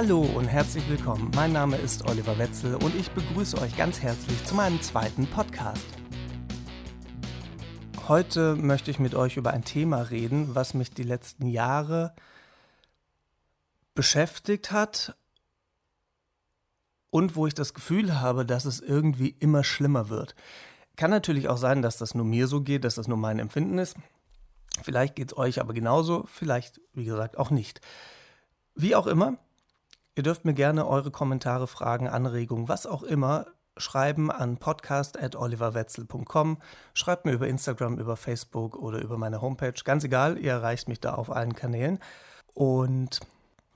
Hallo 0.00 0.20
und 0.20 0.46
herzlich 0.46 0.88
willkommen. 0.88 1.32
Mein 1.34 1.50
Name 1.52 1.76
ist 1.76 2.08
Oliver 2.08 2.38
Wetzel 2.38 2.76
und 2.76 2.94
ich 2.94 3.10
begrüße 3.10 3.60
euch 3.60 3.76
ganz 3.76 4.00
herzlich 4.00 4.44
zu 4.44 4.54
meinem 4.54 4.80
zweiten 4.80 5.26
Podcast. 5.26 5.88
Heute 8.06 8.54
möchte 8.54 8.92
ich 8.92 9.00
mit 9.00 9.16
euch 9.16 9.36
über 9.36 9.50
ein 9.50 9.64
Thema 9.64 10.02
reden, 10.02 10.54
was 10.54 10.72
mich 10.72 10.92
die 10.92 11.02
letzten 11.02 11.48
Jahre 11.48 12.14
beschäftigt 13.96 14.70
hat 14.70 15.16
und 17.10 17.34
wo 17.34 17.48
ich 17.48 17.54
das 17.54 17.74
Gefühl 17.74 18.20
habe, 18.20 18.46
dass 18.46 18.66
es 18.66 18.78
irgendwie 18.78 19.34
immer 19.40 19.64
schlimmer 19.64 20.08
wird. 20.08 20.36
Kann 20.94 21.10
natürlich 21.10 21.48
auch 21.48 21.58
sein, 21.58 21.82
dass 21.82 21.96
das 21.96 22.14
nur 22.14 22.24
mir 22.24 22.46
so 22.46 22.60
geht, 22.60 22.84
dass 22.84 22.94
das 22.94 23.08
nur 23.08 23.18
mein 23.18 23.40
Empfinden 23.40 23.78
ist. 23.78 23.96
Vielleicht 24.80 25.16
geht 25.16 25.32
es 25.32 25.36
euch 25.36 25.60
aber 25.60 25.74
genauso, 25.74 26.22
vielleicht, 26.32 26.80
wie 26.94 27.06
gesagt, 27.06 27.36
auch 27.36 27.50
nicht. 27.50 27.80
Wie 28.76 28.94
auch 28.94 29.08
immer, 29.08 29.38
ihr 30.18 30.24
dürft 30.24 30.44
mir 30.44 30.52
gerne 30.52 30.86
eure 30.88 31.12
Kommentare, 31.12 31.68
Fragen, 31.68 32.08
Anregungen, 32.08 32.68
was 32.68 32.86
auch 32.86 33.04
immer 33.04 33.46
schreiben 33.76 34.32
an 34.32 34.56
podcast.oliverwetzel.com. 34.56 36.60
Schreibt 36.92 37.24
mir 37.24 37.30
über 37.30 37.46
Instagram, 37.46 38.00
über 38.00 38.16
Facebook 38.16 38.74
oder 38.74 39.00
über 39.00 39.16
meine 39.16 39.40
Homepage. 39.40 39.80
Ganz 39.84 40.02
egal, 40.02 40.36
ihr 40.36 40.50
erreicht 40.50 40.88
mich 40.88 40.98
da 40.98 41.14
auf 41.14 41.30
allen 41.30 41.54
Kanälen. 41.54 42.00
Und 42.52 43.20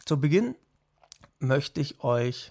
zu 0.04 0.20
Beginn 0.20 0.56
möchte 1.38 1.80
ich 1.80 2.02
euch 2.02 2.50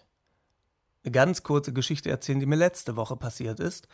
eine 1.04 1.12
ganz 1.12 1.44
kurze 1.44 1.74
Geschichte 1.74 2.10
erzählen, 2.10 2.40
die 2.40 2.46
mir 2.46 2.56
letzte 2.56 2.96
Woche 2.96 3.18
passiert 3.18 3.60
ist, 3.60 3.90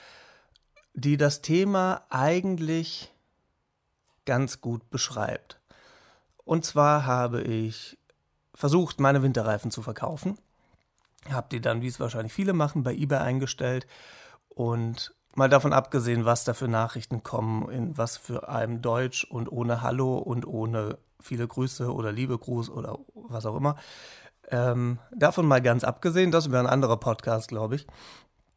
die 0.93 1.17
das 1.17 1.41
Thema 1.41 2.05
eigentlich 2.11 3.11
ganz 4.25 4.61
gut 4.61 4.91
beschreibt. 4.91 5.59
Und 6.43 6.65
zwar 6.65 7.07
habe 7.07 7.41
ich 7.41 7.97
versucht, 8.57 8.99
meine 8.99 9.21
Winterreifen 9.21 9.69
zu 9.69 9.83
verkaufen. 9.83 10.35
Hab 11.31 11.51
die 11.51 11.61
dann, 11.61 11.83
wie 11.83 11.87
es 11.87 11.99
wahrscheinlich 11.99 12.33
viele 12.33 12.53
machen, 12.53 12.83
bei 12.83 12.93
eBay 12.93 13.19
eingestellt 13.19 13.85
und 14.49 15.13
mal 15.35 15.47
davon 15.47 15.73
abgesehen, 15.73 16.25
was 16.25 16.43
da 16.43 16.55
für 16.55 16.67
Nachrichten 16.67 17.21
kommen, 17.21 17.69
in 17.69 17.97
was 17.99 18.17
für 18.17 18.49
einem 18.49 18.81
Deutsch 18.81 19.25
und 19.25 19.51
ohne 19.51 19.83
Hallo 19.83 20.17
und 20.17 20.47
ohne 20.47 20.97
viele 21.19 21.47
Grüße 21.47 21.93
oder 21.93 22.11
liebe 22.11 22.35
Gruß 22.35 22.71
oder 22.71 22.97
was 23.13 23.45
auch 23.45 23.55
immer. 23.55 23.75
Ähm, 24.49 24.97
davon 25.15 25.45
mal 25.45 25.61
ganz 25.61 25.83
abgesehen, 25.83 26.31
das 26.31 26.49
wäre 26.49 26.63
ein 26.63 26.71
anderer 26.71 26.97
Podcast, 26.97 27.49
glaube 27.49 27.75
ich, 27.75 27.85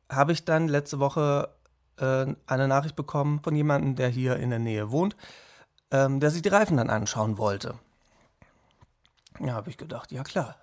habe 0.08 0.32
ich 0.32 0.46
dann 0.46 0.68
letzte 0.68 0.98
Woche 0.98 1.50
äh, 1.98 2.26
eine 2.46 2.68
Nachricht 2.68 2.96
bekommen 2.96 3.40
von 3.40 3.54
jemandem, 3.54 3.96
der 3.96 4.08
hier 4.08 4.36
in 4.36 4.48
der 4.48 4.60
Nähe 4.60 4.90
wohnt, 4.90 5.14
ähm, 5.90 6.20
der 6.20 6.30
sich 6.30 6.40
die 6.40 6.48
Reifen 6.48 6.78
dann 6.78 6.88
anschauen 6.88 7.36
wollte. 7.36 7.74
Ja, 9.38 9.54
habe 9.54 9.70
ich 9.70 9.78
gedacht, 9.78 10.12
ja 10.12 10.22
klar. 10.22 10.56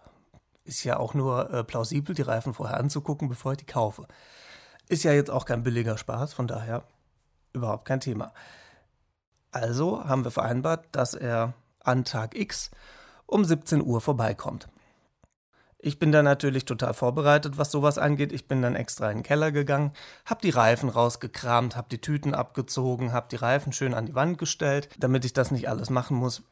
Ist 0.64 0.84
ja 0.84 0.98
auch 0.98 1.14
nur 1.14 1.54
äh, 1.54 1.64
plausibel, 1.64 2.14
die 2.14 2.22
Reifen 2.24 2.54
vorher 2.54 2.78
anzugucken, 2.78 3.30
bevor 3.30 3.54
ich 3.54 3.60
die 3.60 3.66
kaufe. 3.66 4.08
Ist 4.90 5.04
ja 5.04 5.14
jetzt 5.14 5.32
auch 5.32 5.46
kein 5.46 5.64
billiger 5.64 5.98
Spaß, 5.98 6.34
von 6.34 6.48
daher 6.48 6.84
überhaupt 7.54 7.86
kein 7.86 8.00
Thema. 8.00 8.34
Also 9.52 10.04
haben 10.04 10.24
wir 10.24 10.32
vereinbart, 10.32 10.86
dass 10.92 11.14
er 11.14 11.54
an 11.80 12.04
Tag 12.04 12.36
X 12.36 12.70
um 13.26 13.46
17 13.46 13.82
Uhr 13.82 14.02
vorbeikommt. 14.02 14.68
Ich 15.80 16.00
bin 16.00 16.12
dann 16.12 16.26
natürlich 16.26 16.66
total 16.66 16.94
vorbereitet, 16.94 17.58
was 17.58 17.72
sowas 17.72 17.98
angeht. 17.98 18.34
Ich 18.34 18.48
bin 18.48 18.62
dann 18.62 18.76
extra 18.76 19.12
in 19.12 19.20
den 19.20 19.24
Keller 19.24 19.52
gegangen, 19.52 19.92
hab 20.26 20.42
die 20.42 20.50
Reifen 20.50 20.90
rausgekramt, 20.90 21.76
hab 21.76 21.90
die 21.90 22.02
Tüten 22.02 22.34
abgezogen, 22.34 23.14
hab 23.14 23.30
die 23.30 23.36
Reifen 23.36 23.72
schön 23.74 23.94
an 23.94 24.08
die 24.08 24.16
Wand 24.16 24.38
gestellt, 24.38 24.90
damit 24.98 25.24
ich 25.24 25.34
das 25.34 25.52
nicht 25.52 25.70
alles 25.70 25.90
machen 25.90 26.18
muss, 26.18 26.44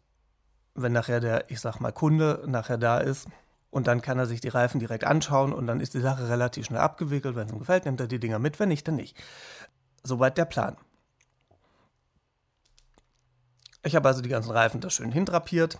wenn 0.75 0.91
nachher 0.91 1.19
der, 1.19 1.49
ich 1.49 1.59
sag 1.59 1.79
mal, 1.79 1.91
Kunde 1.91 2.43
nachher 2.45 2.77
da 2.77 2.99
ist. 2.99 3.27
Und 3.71 3.87
dann 3.87 4.01
kann 4.01 4.19
er 4.19 4.25
sich 4.25 4.39
die 4.39 4.49
Reifen 4.49 4.79
direkt 4.79 5.03
anschauen 5.03 5.51
und 5.51 5.67
dann 5.67 5.81
ist 5.81 5.93
die 5.93 5.99
Sache 5.99 6.29
relativ 6.29 6.65
schnell 6.65 6.79
abgewickelt. 6.79 7.35
Wenn 7.35 7.47
es 7.47 7.53
ihm 7.53 7.59
gefällt, 7.59 7.85
nimmt 7.85 7.99
er 7.99 8.07
die 8.07 8.19
Dinger 8.19 8.39
mit, 8.39 8.59
wenn 8.59 8.69
nicht, 8.69 8.87
dann 8.87 8.95
nicht. 8.95 9.17
Soweit 10.03 10.37
der 10.37 10.45
Plan. 10.45 10.77
Ich 13.83 13.95
habe 13.95 14.07
also 14.07 14.21
die 14.21 14.29
ganzen 14.29 14.51
Reifen 14.51 14.81
da 14.81 14.89
schön 14.89 15.11
hindrapiert 15.11 15.77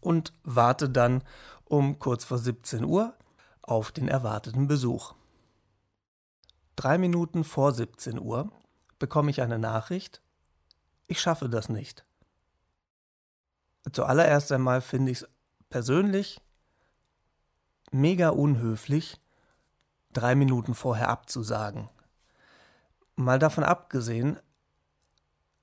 und 0.00 0.32
warte 0.42 0.88
dann 0.88 1.22
um 1.64 1.98
kurz 1.98 2.24
vor 2.24 2.38
17 2.38 2.84
Uhr 2.84 3.14
auf 3.62 3.92
den 3.92 4.08
erwarteten 4.08 4.66
Besuch. 4.66 5.14
Drei 6.76 6.98
Minuten 6.98 7.44
vor 7.44 7.72
17 7.72 8.18
Uhr 8.18 8.50
bekomme 8.98 9.30
ich 9.30 9.42
eine 9.42 9.58
Nachricht, 9.58 10.22
ich 11.06 11.20
schaffe 11.20 11.48
das 11.48 11.68
nicht. 11.68 12.04
Zuallererst 13.92 14.52
einmal 14.52 14.80
finde 14.80 15.12
ich 15.12 15.22
es 15.22 15.28
persönlich 15.70 16.40
mega 17.90 18.30
unhöflich, 18.30 19.20
drei 20.12 20.34
Minuten 20.34 20.74
vorher 20.74 21.08
abzusagen. 21.08 21.88
Mal 23.16 23.38
davon 23.38 23.64
abgesehen, 23.64 24.38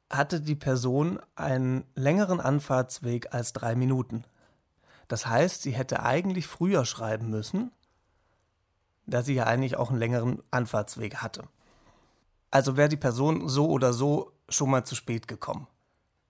hatte 0.09 0.41
die 0.41 0.55
Person 0.55 1.19
einen 1.35 1.85
längeren 1.95 2.39
Anfahrtsweg 2.39 3.33
als 3.33 3.53
drei 3.53 3.75
Minuten. 3.75 4.23
Das 5.07 5.25
heißt, 5.25 5.61
sie 5.61 5.71
hätte 5.71 6.03
eigentlich 6.03 6.47
früher 6.47 6.85
schreiben 6.85 7.29
müssen, 7.29 7.71
da 9.05 9.21
sie 9.21 9.35
ja 9.35 9.45
eigentlich 9.45 9.77
auch 9.77 9.89
einen 9.89 9.99
längeren 9.99 10.41
Anfahrtsweg 10.51 11.17
hatte. 11.17 11.43
Also 12.51 12.77
wäre 12.77 12.89
die 12.89 12.97
Person 12.97 13.47
so 13.49 13.69
oder 13.69 13.93
so 13.93 14.31
schon 14.49 14.69
mal 14.69 14.85
zu 14.85 14.95
spät 14.95 15.27
gekommen. 15.27 15.67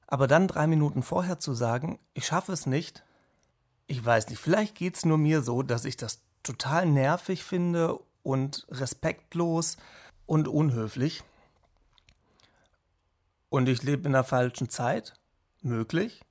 Aber 0.07 0.27
dann 0.27 0.47
drei 0.47 0.67
Minuten 0.67 1.03
vorher 1.03 1.39
zu 1.39 1.53
sagen, 1.53 1.99
ich 2.13 2.25
schaffe 2.25 2.51
es 2.51 2.65
nicht, 2.65 3.03
ich 3.87 4.03
weiß 4.03 4.29
nicht, 4.29 4.39
vielleicht 4.39 4.75
geht 4.75 4.95
es 4.97 5.05
nur 5.05 5.17
mir 5.17 5.41
so, 5.41 5.61
dass 5.63 5.85
ich 5.85 5.97
das 5.97 6.21
total 6.43 6.85
nervig 6.85 7.43
finde 7.43 7.99
und 8.23 8.65
respektlos 8.69 9.77
und 10.25 10.47
unhöflich. 10.47 11.23
Und 13.49 13.69
ich 13.69 13.83
lebe 13.83 14.07
in 14.07 14.13
der 14.13 14.23
falschen 14.23 14.69
Zeit, 14.69 15.13
möglich. 15.61 16.23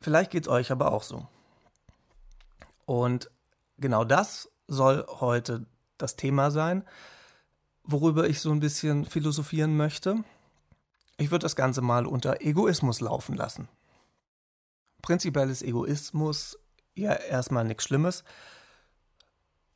Vielleicht 0.00 0.30
geht 0.30 0.44
es 0.44 0.48
euch 0.48 0.70
aber 0.70 0.92
auch 0.92 1.02
so. 1.02 1.26
Und 2.86 3.30
genau 3.78 4.04
das 4.04 4.50
soll 4.66 5.06
heute 5.08 5.66
das 5.98 6.16
Thema 6.16 6.50
sein, 6.50 6.84
worüber 7.84 8.28
ich 8.28 8.40
so 8.40 8.50
ein 8.50 8.60
bisschen 8.60 9.04
philosophieren 9.04 9.76
möchte. 9.76 10.24
Ich 11.22 11.30
würde 11.30 11.44
das 11.44 11.54
Ganze 11.54 11.82
mal 11.82 12.04
unter 12.04 12.40
Egoismus 12.40 13.00
laufen 13.00 13.36
lassen. 13.36 13.68
Prinzipiell 15.02 15.50
ist 15.50 15.62
Egoismus 15.62 16.58
ja 16.96 17.12
erstmal 17.12 17.64
nichts 17.64 17.84
Schlimmes, 17.84 18.24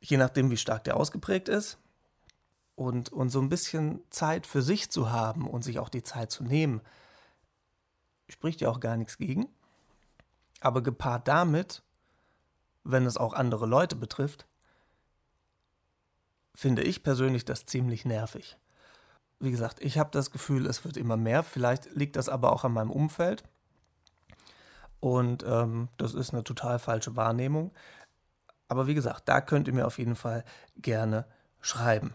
je 0.01 0.17
nachdem, 0.17 0.51
wie 0.51 0.57
stark 0.57 0.83
der 0.83 0.97
ausgeprägt 0.97 1.47
ist. 1.47 1.77
Und, 2.75 3.13
und 3.13 3.29
so 3.29 3.39
ein 3.39 3.47
bisschen 3.47 4.01
Zeit 4.09 4.45
für 4.45 4.61
sich 4.61 4.91
zu 4.91 5.09
haben 5.09 5.47
und 5.47 5.63
sich 5.63 5.79
auch 5.79 5.87
die 5.87 6.03
Zeit 6.03 6.31
zu 6.31 6.43
nehmen, 6.43 6.81
spricht 8.27 8.59
ja 8.59 8.69
auch 8.69 8.81
gar 8.81 8.97
nichts 8.97 9.17
gegen. 9.17 9.47
Aber 10.59 10.83
gepaart 10.83 11.29
damit, 11.29 11.81
wenn 12.83 13.05
es 13.05 13.15
auch 13.15 13.31
andere 13.31 13.67
Leute 13.67 13.95
betrifft, 13.95 14.45
finde 16.53 16.83
ich 16.83 17.03
persönlich 17.03 17.45
das 17.45 17.65
ziemlich 17.65 18.03
nervig. 18.03 18.57
Wie 19.39 19.51
gesagt, 19.51 19.79
ich 19.81 19.97
habe 19.97 20.09
das 20.11 20.31
Gefühl, 20.31 20.65
es 20.65 20.83
wird 20.83 20.97
immer 20.97 21.17
mehr. 21.17 21.43
Vielleicht 21.43 21.93
liegt 21.95 22.15
das 22.15 22.29
aber 22.29 22.51
auch 22.51 22.63
an 22.63 22.73
meinem 22.73 22.91
Umfeld. 22.91 23.43
Und 24.99 25.43
ähm, 25.47 25.89
das 25.97 26.13
ist 26.13 26.33
eine 26.33 26.43
total 26.43 26.79
falsche 26.79 27.15
Wahrnehmung. 27.15 27.71
Aber 28.67 28.87
wie 28.87 28.95
gesagt, 28.95 29.29
da 29.29 29.41
könnt 29.41 29.67
ihr 29.67 29.73
mir 29.73 29.87
auf 29.87 29.99
jeden 29.99 30.15
Fall 30.15 30.43
gerne 30.75 31.25
schreiben. 31.61 32.13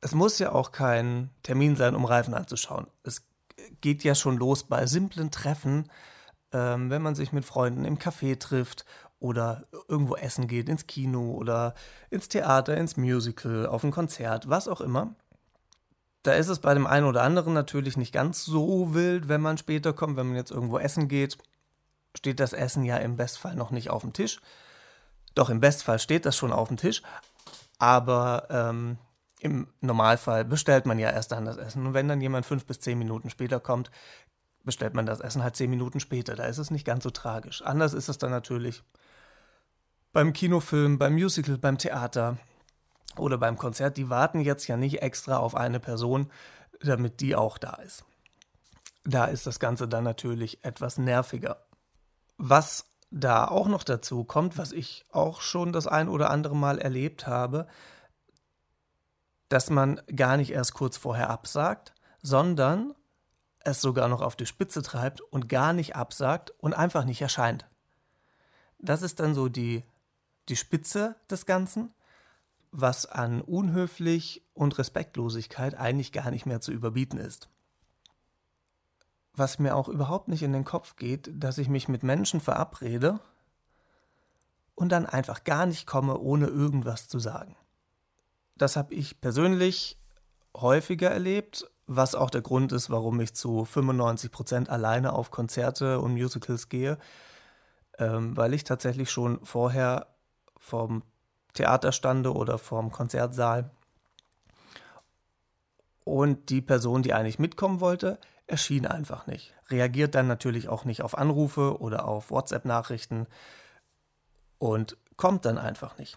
Es 0.00 0.14
muss 0.14 0.38
ja 0.38 0.52
auch 0.52 0.72
kein 0.72 1.30
Termin 1.42 1.76
sein, 1.76 1.94
um 1.94 2.04
Reifen 2.04 2.34
anzuschauen. 2.34 2.86
Es 3.02 3.22
geht 3.80 4.04
ja 4.04 4.14
schon 4.14 4.36
los 4.36 4.64
bei 4.64 4.86
simplen 4.86 5.30
Treffen, 5.30 5.90
ähm, 6.52 6.90
wenn 6.90 7.02
man 7.02 7.14
sich 7.14 7.32
mit 7.32 7.44
Freunden 7.44 7.84
im 7.84 7.98
Café 7.98 8.38
trifft 8.38 8.84
oder 9.20 9.66
irgendwo 9.88 10.16
essen 10.16 10.46
geht, 10.46 10.68
ins 10.68 10.86
Kino 10.86 11.32
oder 11.32 11.74
ins 12.10 12.28
Theater, 12.28 12.76
ins 12.76 12.96
Musical, 12.96 13.66
auf 13.66 13.84
ein 13.84 13.90
Konzert, 13.90 14.48
was 14.48 14.68
auch 14.68 14.80
immer. 14.80 15.14
Da 16.22 16.32
ist 16.32 16.48
es 16.48 16.58
bei 16.58 16.74
dem 16.74 16.86
einen 16.86 17.06
oder 17.06 17.22
anderen 17.22 17.54
natürlich 17.54 17.96
nicht 17.96 18.12
ganz 18.12 18.44
so 18.44 18.94
wild, 18.94 19.28
wenn 19.28 19.40
man 19.40 19.58
später 19.58 19.92
kommt, 19.92 20.16
wenn 20.16 20.26
man 20.26 20.36
jetzt 20.36 20.50
irgendwo 20.50 20.78
essen 20.78 21.08
geht, 21.08 21.38
steht 22.16 22.40
das 22.40 22.52
Essen 22.52 22.84
ja 22.84 22.96
im 22.96 23.16
Bestfall 23.16 23.54
noch 23.54 23.70
nicht 23.70 23.90
auf 23.90 24.02
dem 24.02 24.12
Tisch. 24.12 24.40
Doch 25.34 25.50
im 25.50 25.60
Bestfall 25.60 25.98
steht 25.98 26.26
das 26.26 26.36
schon 26.36 26.52
auf 26.52 26.68
dem 26.68 26.76
Tisch, 26.76 27.02
aber 27.78 28.48
ähm, 28.50 28.98
im 29.40 29.68
Normalfall 29.80 30.44
bestellt 30.44 30.86
man 30.86 30.98
ja 30.98 31.10
erst 31.10 31.32
dann 31.32 31.44
das 31.44 31.56
Essen. 31.56 31.86
Und 31.86 31.94
wenn 31.94 32.08
dann 32.08 32.20
jemand 32.20 32.44
fünf 32.44 32.66
bis 32.66 32.80
zehn 32.80 32.98
Minuten 32.98 33.30
später 33.30 33.60
kommt, 33.60 33.90
bestellt 34.64 34.94
man 34.94 35.06
das 35.06 35.20
Essen 35.20 35.42
halt 35.42 35.56
zehn 35.56 35.70
Minuten 35.70 36.00
später. 36.00 36.34
Da 36.34 36.44
ist 36.44 36.58
es 36.58 36.70
nicht 36.70 36.84
ganz 36.84 37.04
so 37.04 37.10
tragisch. 37.10 37.62
Anders 37.62 37.94
ist 37.94 38.08
es 38.08 38.18
dann 38.18 38.30
natürlich 38.30 38.82
beim 40.12 40.32
Kinofilm, 40.32 40.98
beim 40.98 41.14
Musical, 41.14 41.58
beim 41.58 41.78
Theater 41.78 42.38
oder 43.20 43.38
beim 43.38 43.56
Konzert. 43.56 43.96
Die 43.96 44.10
warten 44.10 44.40
jetzt 44.40 44.66
ja 44.68 44.76
nicht 44.76 45.02
extra 45.02 45.38
auf 45.38 45.54
eine 45.54 45.80
Person, 45.80 46.30
damit 46.80 47.20
die 47.20 47.36
auch 47.36 47.58
da 47.58 47.74
ist. 47.74 48.04
Da 49.04 49.26
ist 49.26 49.46
das 49.46 49.58
Ganze 49.58 49.88
dann 49.88 50.04
natürlich 50.04 50.64
etwas 50.64 50.98
nerviger. 50.98 51.64
Was 52.36 52.86
da 53.10 53.46
auch 53.46 53.68
noch 53.68 53.84
dazu 53.84 54.24
kommt, 54.24 54.58
was 54.58 54.72
ich 54.72 55.06
auch 55.10 55.40
schon 55.40 55.72
das 55.72 55.86
ein 55.86 56.08
oder 56.08 56.30
andere 56.30 56.54
Mal 56.54 56.78
erlebt 56.78 57.26
habe, 57.26 57.66
dass 59.48 59.70
man 59.70 60.00
gar 60.14 60.36
nicht 60.36 60.50
erst 60.50 60.74
kurz 60.74 60.96
vorher 60.96 61.30
absagt, 61.30 61.94
sondern 62.22 62.94
es 63.60 63.80
sogar 63.80 64.08
noch 64.08 64.20
auf 64.20 64.36
die 64.36 64.46
Spitze 64.46 64.82
treibt 64.82 65.20
und 65.20 65.48
gar 65.48 65.72
nicht 65.72 65.96
absagt 65.96 66.52
und 66.58 66.74
einfach 66.74 67.04
nicht 67.04 67.22
erscheint. 67.22 67.66
Das 68.78 69.02
ist 69.02 69.20
dann 69.20 69.34
so 69.34 69.48
die, 69.48 69.84
die 70.48 70.56
Spitze 70.56 71.16
des 71.30 71.46
Ganzen, 71.46 71.92
was 72.70 73.06
an 73.06 73.40
unhöflich 73.40 74.44
und 74.54 74.78
Respektlosigkeit 74.78 75.74
eigentlich 75.74 76.12
gar 76.12 76.30
nicht 76.30 76.46
mehr 76.46 76.60
zu 76.60 76.72
überbieten 76.72 77.18
ist 77.18 77.48
was 79.38 79.58
mir 79.58 79.76
auch 79.76 79.88
überhaupt 79.88 80.28
nicht 80.28 80.42
in 80.42 80.52
den 80.52 80.64
Kopf 80.64 80.96
geht, 80.96 81.30
dass 81.32 81.58
ich 81.58 81.68
mich 81.68 81.88
mit 81.88 82.02
Menschen 82.02 82.40
verabrede 82.40 83.20
und 84.74 84.90
dann 84.90 85.06
einfach 85.06 85.44
gar 85.44 85.66
nicht 85.66 85.86
komme, 85.86 86.18
ohne 86.18 86.46
irgendwas 86.46 87.08
zu 87.08 87.18
sagen. 87.18 87.56
Das 88.56 88.76
habe 88.76 88.94
ich 88.94 89.20
persönlich 89.20 89.98
häufiger 90.56 91.10
erlebt, 91.10 91.70
was 91.86 92.14
auch 92.14 92.30
der 92.30 92.42
Grund 92.42 92.72
ist, 92.72 92.90
warum 92.90 93.20
ich 93.20 93.34
zu 93.34 93.64
95 93.64 94.30
Prozent 94.30 94.68
alleine 94.68 95.12
auf 95.12 95.30
Konzerte 95.30 96.00
und 96.00 96.12
Musicals 96.14 96.68
gehe, 96.68 96.98
ähm, 97.98 98.36
weil 98.36 98.52
ich 98.54 98.64
tatsächlich 98.64 99.10
schon 99.10 99.44
vorher 99.44 100.08
vom 100.56 101.02
Theater 101.58 101.92
stande 101.92 102.32
oder 102.32 102.56
vom 102.56 102.92
Konzertsaal 102.92 103.70
und 106.04 106.48
die 106.50 106.62
Person, 106.62 107.02
die 107.02 107.12
eigentlich 107.12 107.38
mitkommen 107.38 107.80
wollte, 107.80 108.18
erschien 108.46 108.86
einfach 108.86 109.26
nicht. 109.26 109.54
Reagiert 109.68 110.14
dann 110.14 110.26
natürlich 110.26 110.68
auch 110.68 110.84
nicht 110.84 111.02
auf 111.02 111.18
Anrufe 111.18 111.80
oder 111.80 112.06
auf 112.06 112.30
WhatsApp-Nachrichten 112.30 113.26
und 114.58 114.96
kommt 115.16 115.44
dann 115.44 115.58
einfach 115.58 115.98
nicht. 115.98 116.16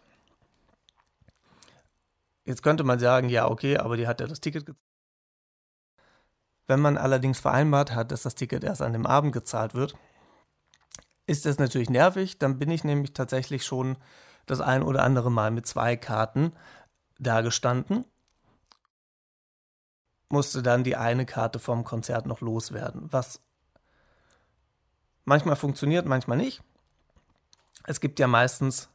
Jetzt 2.45 2.63
könnte 2.63 2.83
man 2.83 2.99
sagen, 2.99 3.29
ja, 3.29 3.49
okay, 3.49 3.77
aber 3.77 3.97
die 3.97 4.07
hat 4.07 4.21
ja 4.21 4.27
das 4.27 4.41
Ticket 4.41 4.65
gezahlt. 4.65 4.85
Wenn 6.67 6.79
man 6.79 6.97
allerdings 6.97 7.39
vereinbart 7.39 7.93
hat, 7.93 8.11
dass 8.11 8.21
das 8.21 8.35
Ticket 8.35 8.63
erst 8.63 8.81
an 8.81 8.93
dem 8.93 9.05
Abend 9.05 9.33
gezahlt 9.33 9.73
wird, 9.73 9.95
ist 11.27 11.45
das 11.45 11.59
natürlich 11.59 11.89
nervig. 11.89 12.39
Dann 12.39 12.59
bin 12.59 12.71
ich 12.71 12.83
nämlich 12.83 13.13
tatsächlich 13.13 13.65
schon 13.65 13.97
das 14.45 14.61
ein 14.61 14.83
oder 14.83 15.03
andere 15.03 15.31
Mal 15.31 15.51
mit 15.51 15.65
zwei 15.67 15.95
Karten 15.95 16.53
da 17.19 17.41
gestanden 17.41 18.05
musste 20.31 20.63
dann 20.63 20.83
die 20.83 20.95
eine 20.95 21.25
Karte 21.25 21.59
vom 21.59 21.83
Konzert 21.83 22.25
noch 22.25 22.41
loswerden, 22.41 23.11
was 23.11 23.41
manchmal 25.25 25.55
funktioniert, 25.55 26.05
manchmal 26.05 26.37
nicht. 26.37 26.63
Es 27.83 27.99
gibt 27.99 28.19
ja 28.19 28.27
meistens 28.27 28.89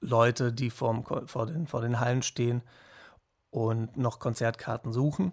Leute, 0.00 0.52
die 0.52 0.70
vorm, 0.70 1.04
vor, 1.04 1.46
den, 1.46 1.66
vor 1.66 1.80
den 1.80 2.00
Hallen 2.00 2.22
stehen 2.22 2.62
und 3.50 3.96
noch 3.96 4.18
Konzertkarten 4.18 4.92
suchen. 4.92 5.32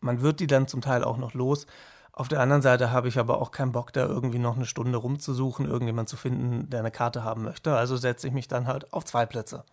Man 0.00 0.20
wird 0.22 0.40
die 0.40 0.46
dann 0.46 0.66
zum 0.66 0.80
Teil 0.80 1.04
auch 1.04 1.18
noch 1.18 1.34
los. 1.34 1.66
Auf 2.20 2.28
der 2.28 2.40
anderen 2.40 2.60
Seite 2.60 2.90
habe 2.90 3.08
ich 3.08 3.18
aber 3.18 3.40
auch 3.40 3.50
keinen 3.50 3.72
Bock, 3.72 3.94
da 3.94 4.04
irgendwie 4.04 4.38
noch 4.38 4.54
eine 4.54 4.66
Stunde 4.66 4.98
rumzusuchen, 4.98 5.64
irgendjemand 5.64 6.10
zu 6.10 6.18
finden, 6.18 6.68
der 6.68 6.80
eine 6.80 6.90
Karte 6.90 7.24
haben 7.24 7.44
möchte. 7.44 7.74
Also 7.74 7.96
setze 7.96 8.28
ich 8.28 8.34
mich 8.34 8.46
dann 8.46 8.66
halt 8.66 8.92
auf 8.92 9.06
zwei 9.06 9.24
Plätze. 9.24 9.64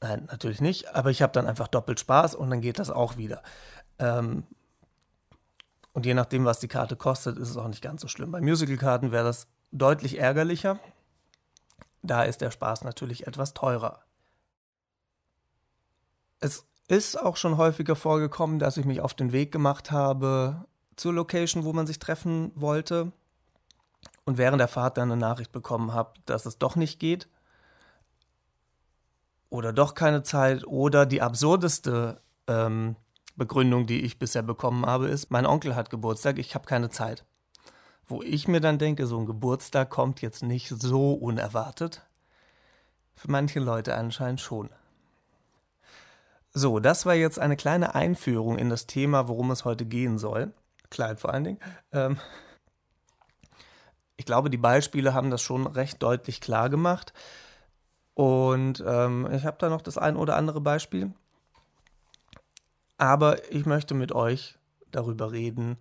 Nein, 0.00 0.26
natürlich 0.32 0.60
nicht, 0.60 0.96
aber 0.96 1.10
ich 1.10 1.22
habe 1.22 1.32
dann 1.32 1.46
einfach 1.46 1.68
doppelt 1.68 2.00
Spaß 2.00 2.34
und 2.34 2.50
dann 2.50 2.60
geht 2.60 2.80
das 2.80 2.90
auch 2.90 3.18
wieder. 3.18 3.40
Ähm, 4.00 4.42
und 5.92 6.06
je 6.06 6.14
nachdem, 6.14 6.44
was 6.44 6.58
die 6.58 6.66
Karte 6.66 6.96
kostet, 6.96 7.38
ist 7.38 7.48
es 7.48 7.56
auch 7.56 7.68
nicht 7.68 7.80
ganz 7.80 8.02
so 8.02 8.08
schlimm. 8.08 8.32
Bei 8.32 8.40
Musical-Karten 8.40 9.12
wäre 9.12 9.26
das 9.26 9.46
deutlich 9.70 10.18
ärgerlicher. 10.18 10.80
Da 12.02 12.24
ist 12.24 12.40
der 12.40 12.50
Spaß 12.50 12.82
natürlich 12.82 13.28
etwas 13.28 13.54
teurer. 13.54 14.02
Es 16.40 16.67
ist 16.88 17.20
auch 17.20 17.36
schon 17.36 17.58
häufiger 17.58 17.94
vorgekommen, 17.94 18.58
dass 18.58 18.76
ich 18.78 18.86
mich 18.86 19.00
auf 19.00 19.14
den 19.14 19.32
Weg 19.32 19.52
gemacht 19.52 19.90
habe 19.90 20.64
zur 20.96 21.12
Location, 21.12 21.64
wo 21.64 21.72
man 21.72 21.86
sich 21.86 21.98
treffen 21.98 22.50
wollte 22.54 23.12
und 24.24 24.38
während 24.38 24.60
der 24.60 24.68
Fahrt 24.68 24.96
dann 24.96 25.12
eine 25.12 25.20
Nachricht 25.20 25.52
bekommen 25.52 25.92
habe, 25.92 26.14
dass 26.26 26.46
es 26.46 26.58
doch 26.58 26.76
nicht 26.76 26.98
geht 26.98 27.28
oder 29.50 29.72
doch 29.72 29.94
keine 29.94 30.22
Zeit 30.22 30.66
oder 30.66 31.06
die 31.06 31.22
absurdeste 31.22 32.20
ähm, 32.46 32.96
Begründung, 33.36 33.86
die 33.86 34.00
ich 34.02 34.18
bisher 34.18 34.42
bekommen 34.42 34.84
habe, 34.84 35.08
ist, 35.08 35.30
mein 35.30 35.46
Onkel 35.46 35.76
hat 35.76 35.90
Geburtstag, 35.90 36.38
ich 36.38 36.54
habe 36.54 36.66
keine 36.66 36.90
Zeit. 36.90 37.24
Wo 38.04 38.22
ich 38.22 38.48
mir 38.48 38.60
dann 38.60 38.78
denke, 38.78 39.06
so 39.06 39.18
ein 39.18 39.26
Geburtstag 39.26 39.90
kommt 39.90 40.22
jetzt 40.22 40.42
nicht 40.42 40.68
so 40.68 41.12
unerwartet. 41.12 42.02
Für 43.14 43.30
manche 43.30 43.60
Leute 43.60 43.94
anscheinend 43.94 44.40
schon. 44.40 44.70
So, 46.58 46.80
das 46.80 47.06
war 47.06 47.14
jetzt 47.14 47.38
eine 47.38 47.54
kleine 47.54 47.94
Einführung 47.94 48.58
in 48.58 48.68
das 48.68 48.88
Thema, 48.88 49.28
worum 49.28 49.52
es 49.52 49.64
heute 49.64 49.86
gehen 49.86 50.18
soll. 50.18 50.52
Klein 50.90 51.16
vor 51.16 51.32
allen 51.32 51.44
Dingen. 51.44 51.60
Ähm 51.92 52.18
ich 54.16 54.26
glaube, 54.26 54.50
die 54.50 54.56
Beispiele 54.56 55.14
haben 55.14 55.30
das 55.30 55.40
schon 55.40 55.68
recht 55.68 56.02
deutlich 56.02 56.40
klar 56.40 56.68
gemacht. 56.68 57.12
Und 58.14 58.82
ähm, 58.84 59.28
ich 59.30 59.46
habe 59.46 59.56
da 59.60 59.68
noch 59.68 59.82
das 59.82 59.98
ein 59.98 60.16
oder 60.16 60.34
andere 60.34 60.60
Beispiel. 60.60 61.12
Aber 62.96 63.52
ich 63.52 63.64
möchte 63.64 63.94
mit 63.94 64.10
euch 64.10 64.58
darüber 64.90 65.30
reden, 65.30 65.78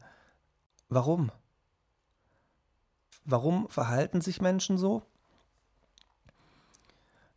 warum. 0.89 1.31
Warum 3.25 3.68
verhalten 3.68 4.21
sich 4.21 4.41
Menschen 4.41 4.77
so? 4.77 5.01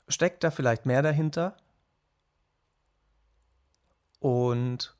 Steckt 0.08 0.44
da 0.44 0.50
vielleicht 0.50 0.84
mehr 0.84 1.00
dahinter? 1.00 1.56
Und 4.20 4.96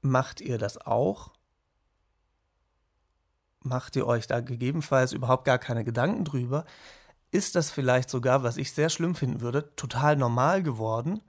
macht 0.00 0.40
ihr 0.40 0.58
das 0.58 0.78
auch? 0.78 1.32
Macht 3.60 3.96
ihr 3.96 4.06
euch 4.06 4.26
da 4.26 4.40
gegebenenfalls 4.40 5.12
überhaupt 5.12 5.44
gar 5.44 5.58
keine 5.58 5.84
Gedanken 5.84 6.24
drüber? 6.24 6.64
ist 7.32 7.56
das 7.56 7.70
vielleicht 7.70 8.10
sogar, 8.10 8.44
was 8.44 8.58
ich 8.58 8.72
sehr 8.72 8.90
schlimm 8.90 9.14
finden 9.14 9.40
würde, 9.40 9.74
total 9.74 10.16
normal 10.16 10.62
geworden, 10.62 11.22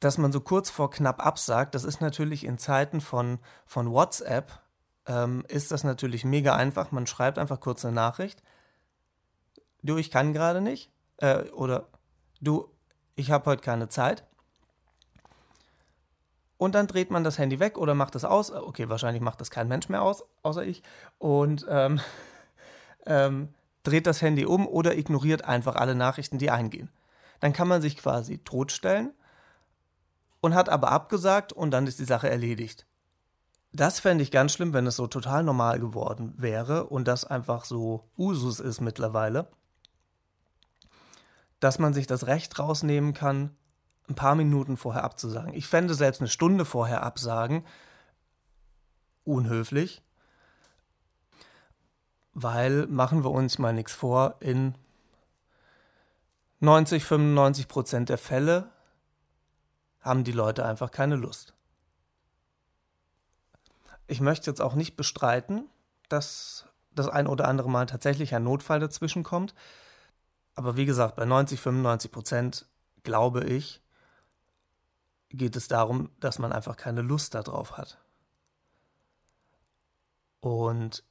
dass 0.00 0.18
man 0.18 0.32
so 0.32 0.40
kurz 0.40 0.68
vor 0.68 0.90
knapp 0.90 1.24
absagt. 1.24 1.74
Das 1.74 1.84
ist 1.84 2.00
natürlich 2.00 2.44
in 2.44 2.58
Zeiten 2.58 3.00
von, 3.00 3.38
von 3.64 3.90
WhatsApp, 3.90 4.60
ähm, 5.06 5.44
ist 5.48 5.70
das 5.70 5.84
natürlich 5.84 6.24
mega 6.24 6.54
einfach. 6.56 6.90
Man 6.90 7.06
schreibt 7.06 7.38
einfach 7.38 7.60
kurz 7.60 7.84
eine 7.84 7.94
Nachricht. 7.94 8.42
Du, 9.82 9.96
ich 9.96 10.10
kann 10.10 10.32
gerade 10.32 10.60
nicht. 10.60 10.90
Äh, 11.18 11.44
oder 11.50 11.86
du, 12.40 12.68
ich 13.14 13.30
habe 13.30 13.48
heute 13.48 13.62
keine 13.62 13.88
Zeit. 13.88 14.26
Und 16.58 16.74
dann 16.74 16.86
dreht 16.86 17.10
man 17.10 17.24
das 17.24 17.38
Handy 17.38 17.60
weg 17.60 17.76
oder 17.76 17.94
macht 17.94 18.14
es 18.14 18.24
aus. 18.24 18.50
Okay, 18.50 18.88
wahrscheinlich 18.88 19.22
macht 19.22 19.40
das 19.40 19.50
kein 19.50 19.68
Mensch 19.68 19.88
mehr 19.88 20.02
aus, 20.02 20.24
außer 20.42 20.64
ich. 20.64 20.82
Und 21.18 21.66
ähm, 21.68 22.00
ähm, 23.06 23.48
dreht 23.82 24.06
das 24.06 24.22
Handy 24.22 24.46
um 24.46 24.66
oder 24.66 24.96
ignoriert 24.96 25.44
einfach 25.44 25.76
alle 25.76 25.94
Nachrichten, 25.94 26.38
die 26.38 26.50
eingehen. 26.50 26.90
Dann 27.40 27.52
kann 27.52 27.68
man 27.68 27.82
sich 27.82 27.96
quasi 27.96 28.38
totstellen 28.38 29.12
und 30.40 30.54
hat 30.54 30.68
aber 30.68 30.90
abgesagt 30.92 31.52
und 31.52 31.70
dann 31.70 31.86
ist 31.86 31.98
die 31.98 32.04
Sache 32.04 32.30
erledigt. 32.30 32.86
Das 33.72 34.00
fände 34.00 34.22
ich 34.22 34.30
ganz 34.30 34.52
schlimm, 34.52 34.72
wenn 34.72 34.86
es 34.86 34.96
so 34.96 35.06
total 35.06 35.42
normal 35.42 35.78
geworden 35.80 36.32
wäre 36.38 36.86
und 36.86 37.06
das 37.06 37.24
einfach 37.24 37.64
so 37.64 38.04
Usus 38.16 38.58
ist 38.58 38.80
mittlerweile, 38.80 39.48
dass 41.60 41.78
man 41.78 41.92
sich 41.92 42.06
das 42.06 42.26
Recht 42.26 42.58
rausnehmen 42.58 43.12
kann, 43.12 43.54
ein 44.08 44.14
paar 44.14 44.34
Minuten 44.34 44.76
vorher 44.76 45.04
abzusagen. 45.04 45.54
Ich 45.54 45.66
fände 45.66 45.94
selbst 45.94 46.20
eine 46.20 46.28
Stunde 46.28 46.64
vorher 46.64 47.02
absagen 47.02 47.64
unhöflich, 49.24 50.02
weil, 52.32 52.86
machen 52.86 53.24
wir 53.24 53.30
uns 53.30 53.58
mal 53.58 53.72
nichts 53.72 53.92
vor, 53.92 54.36
in 54.40 54.76
90, 56.60 57.04
95 57.04 57.68
Prozent 57.68 58.08
der 58.08 58.18
Fälle 58.18 58.70
haben 60.00 60.22
die 60.22 60.32
Leute 60.32 60.64
einfach 60.64 60.90
keine 60.90 61.16
Lust. 61.16 61.54
Ich 64.06 64.20
möchte 64.20 64.50
jetzt 64.50 64.62
auch 64.62 64.74
nicht 64.74 64.96
bestreiten, 64.96 65.64
dass 66.08 66.66
das 66.94 67.08
ein 67.08 67.26
oder 67.26 67.48
andere 67.48 67.68
Mal 67.68 67.86
tatsächlich 67.86 68.34
ein 68.34 68.44
Notfall 68.44 68.78
dazwischen 68.78 69.24
kommt. 69.24 69.54
Aber 70.54 70.76
wie 70.76 70.86
gesagt, 70.86 71.16
bei 71.16 71.24
90, 71.24 71.60
95 71.60 72.12
Prozent 72.12 72.66
glaube 73.02 73.44
ich, 73.44 73.82
geht 75.30 75.56
es 75.56 75.68
darum, 75.68 76.10
dass 76.20 76.38
man 76.38 76.52
einfach 76.52 76.76
keine 76.76 77.02
Lust 77.02 77.34
darauf 77.34 77.76
hat. 77.76 77.98
Und 80.40 81.04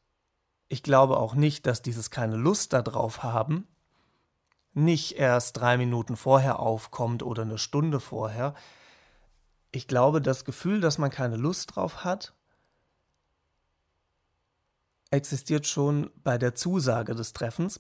ich 0.68 0.84
glaube 0.84 1.18
auch 1.18 1.36
nicht, 1.36 1.66
dass 1.66 1.82
dieses 1.82 2.10
keine 2.10 2.38
Lust 2.38 2.74
darauf 2.74 3.24
haben 3.24 3.68
nicht 4.76 5.14
erst 5.18 5.58
drei 5.58 5.78
Minuten 5.78 6.18
vorher 6.18 6.60
aufkommt 6.60 7.24
oder 7.24 7.44
eine 7.44 7.58
Stunde 7.58 8.00
vorher. 8.00 8.54
Ich 9.72 9.88
glaube, 9.88 10.22
das 10.22 10.46
Gefühl, 10.46 10.82
dass 10.82 10.98
man 10.98 11.10
keine 11.10 11.38
Lust 11.38 11.76
drauf 11.76 12.04
hat, 12.04 12.34
existiert 15.12 15.66
schon 15.66 16.12
bei 16.24 16.38
der 16.38 16.56
Zusage 16.56 17.16
des 17.16 17.32
Treffens, 17.32 17.80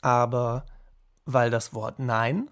aber 0.00 0.66
weil 1.24 1.50
das 1.50 1.74
Wort 1.74 1.98
Nein 1.98 2.48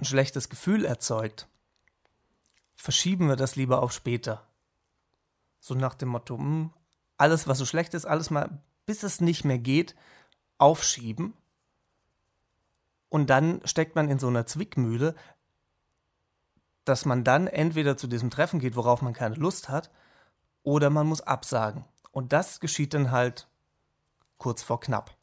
ein 0.00 0.04
schlechtes 0.04 0.48
Gefühl 0.48 0.84
erzeugt, 0.84 1.48
verschieben 2.74 3.28
wir 3.28 3.36
das 3.36 3.56
lieber 3.56 3.82
auf 3.82 3.92
später. 3.92 4.46
So 5.60 5.74
nach 5.74 5.94
dem 5.94 6.08
Motto, 6.08 6.36
mh, 6.36 6.44
hm, 6.44 6.70
alles, 7.18 7.46
was 7.46 7.58
so 7.58 7.66
schlecht 7.66 7.92
ist, 7.92 8.06
alles 8.06 8.30
mal, 8.30 8.62
bis 8.86 9.02
es 9.02 9.20
nicht 9.20 9.44
mehr 9.44 9.58
geht, 9.58 9.94
aufschieben. 10.56 11.34
Und 13.10 13.28
dann 13.28 13.60
steckt 13.64 13.94
man 13.94 14.08
in 14.08 14.18
so 14.18 14.28
einer 14.28 14.46
Zwickmühle, 14.46 15.14
dass 16.84 17.04
man 17.04 17.22
dann 17.22 17.46
entweder 17.46 17.96
zu 17.96 18.06
diesem 18.06 18.30
Treffen 18.30 18.58
geht, 18.58 18.76
worauf 18.76 19.02
man 19.02 19.12
keine 19.12 19.34
Lust 19.34 19.68
hat, 19.68 19.90
oder 20.62 20.88
man 20.88 21.06
muss 21.06 21.20
absagen. 21.20 21.84
Und 22.10 22.32
das 22.32 22.60
geschieht 22.60 22.94
dann 22.94 23.10
halt 23.10 23.48
kurz 24.38 24.62
vor 24.62 24.80
knapp. 24.80 25.14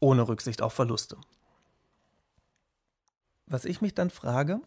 Ohne 0.00 0.26
Rücksicht 0.26 0.62
auf 0.62 0.72
Verluste. 0.72 1.18
Was 3.52 3.66
ich 3.66 3.82
mich 3.82 3.94
dann 3.94 4.08
frage, 4.08 4.62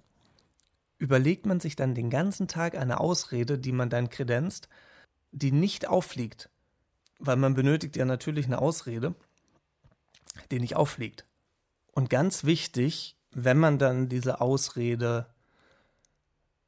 überlegt 0.99 1.47
man 1.47 1.59
sich 1.59 1.75
dann 1.75 1.95
den 1.95 2.11
ganzen 2.11 2.47
Tag 2.47 2.77
eine 2.77 2.99
Ausrede, 2.99 3.57
die 3.57 3.71
man 3.71 3.89
dann 3.89 4.11
kredenzt, 4.11 4.69
die 5.31 5.51
nicht 5.51 5.87
auffliegt. 5.87 6.51
Weil 7.17 7.35
man 7.35 7.55
benötigt 7.55 7.95
ja 7.95 8.05
natürlich 8.05 8.45
eine 8.45 8.59
Ausrede, 8.59 9.15
die 10.51 10.59
nicht 10.59 10.75
auffliegt. 10.75 11.25
Und 11.93 12.11
ganz 12.11 12.43
wichtig, 12.43 13.17
wenn 13.31 13.57
man 13.57 13.79
dann 13.79 14.07
diese 14.07 14.39
Ausrede 14.39 15.33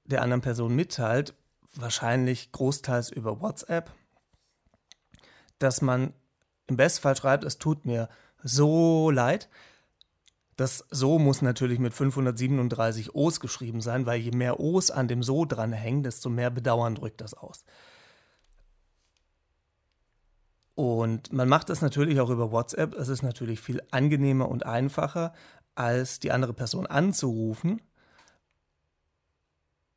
der 0.05 0.23
anderen 0.23 0.41
Person 0.41 0.75
mitteilt, 0.75 1.35
wahrscheinlich 1.75 2.51
großteils 2.51 3.11
über 3.11 3.41
WhatsApp, 3.41 3.91
dass 5.59 5.83
man 5.83 6.15
im 6.65 6.77
Bestfall 6.77 7.15
schreibt, 7.15 7.43
es 7.43 7.59
tut 7.59 7.85
mir 7.85 8.09
so 8.41 9.11
leid, 9.11 9.49
das 10.57 10.85
So 10.89 11.19
muss 11.19 11.43
natürlich 11.43 11.77
mit 11.77 11.93
537 11.93 13.13
O's 13.15 13.39
geschrieben 13.39 13.79
sein, 13.79 14.07
weil 14.07 14.19
je 14.19 14.31
mehr 14.31 14.59
O's 14.59 14.89
an 14.91 15.07
dem 15.07 15.21
So 15.21 15.45
dranhängen, 15.45 16.03
desto 16.03 16.29
mehr 16.29 16.49
Bedauern 16.49 16.95
drückt 16.95 17.21
das 17.21 17.35
aus. 17.35 17.63
Und 20.73 21.31
man 21.31 21.47
macht 21.47 21.69
das 21.69 21.81
natürlich 21.81 22.19
auch 22.19 22.31
über 22.31 22.51
WhatsApp. 22.51 22.95
Es 22.95 23.07
ist 23.07 23.21
natürlich 23.21 23.59
viel 23.59 23.81
angenehmer 23.91 24.49
und 24.49 24.65
einfacher, 24.65 25.33
als 25.75 26.19
die 26.19 26.31
andere 26.31 26.53
Person 26.53 26.87
anzurufen, 26.87 27.79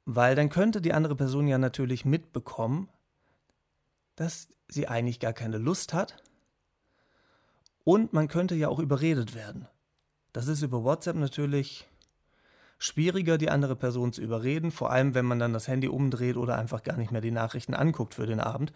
weil 0.05 0.35
dann 0.35 0.51
könnte 0.51 0.83
die 0.83 0.93
andere 0.93 1.17
Person 1.17 1.49
ja 1.49 1.57
natürlich 1.57 2.05
mitbekommen, 2.05 2.91
dass 4.17 4.49
sie 4.69 4.89
eigentlich 4.89 5.21
gar 5.21 5.33
keine 5.33 5.57
Lust 5.57 5.95
hat. 5.95 6.23
Und 7.85 8.13
man 8.13 8.29
könnte 8.29 8.55
ja 8.55 8.69
auch 8.69 8.79
überredet 8.79 9.35
werden. 9.35 9.67
Das 10.33 10.47
ist 10.47 10.63
über 10.63 10.85
WhatsApp 10.85 11.17
natürlich 11.17 11.89
schwieriger, 12.79 13.37
die 13.37 13.51
andere 13.51 13.77
Person 13.77 14.13
zu 14.13 14.23
überreden, 14.23 14.71
vor 14.71 14.91
allem 14.91 15.15
wenn 15.15 15.27
man 15.27 15.39
dann 15.39 15.53
das 15.53 15.69
Handy 15.69 15.89
umdreht 15.89 16.37
oder 16.37 16.57
einfach 16.57 16.83
gar 16.83 16.97
nicht 16.97 17.11
mehr 17.11 17.21
die 17.21 17.31
Nachrichten 17.31 17.75
anguckt 17.75 18.15
für 18.15 18.27
den 18.27 18.41
Abend. 18.41 18.73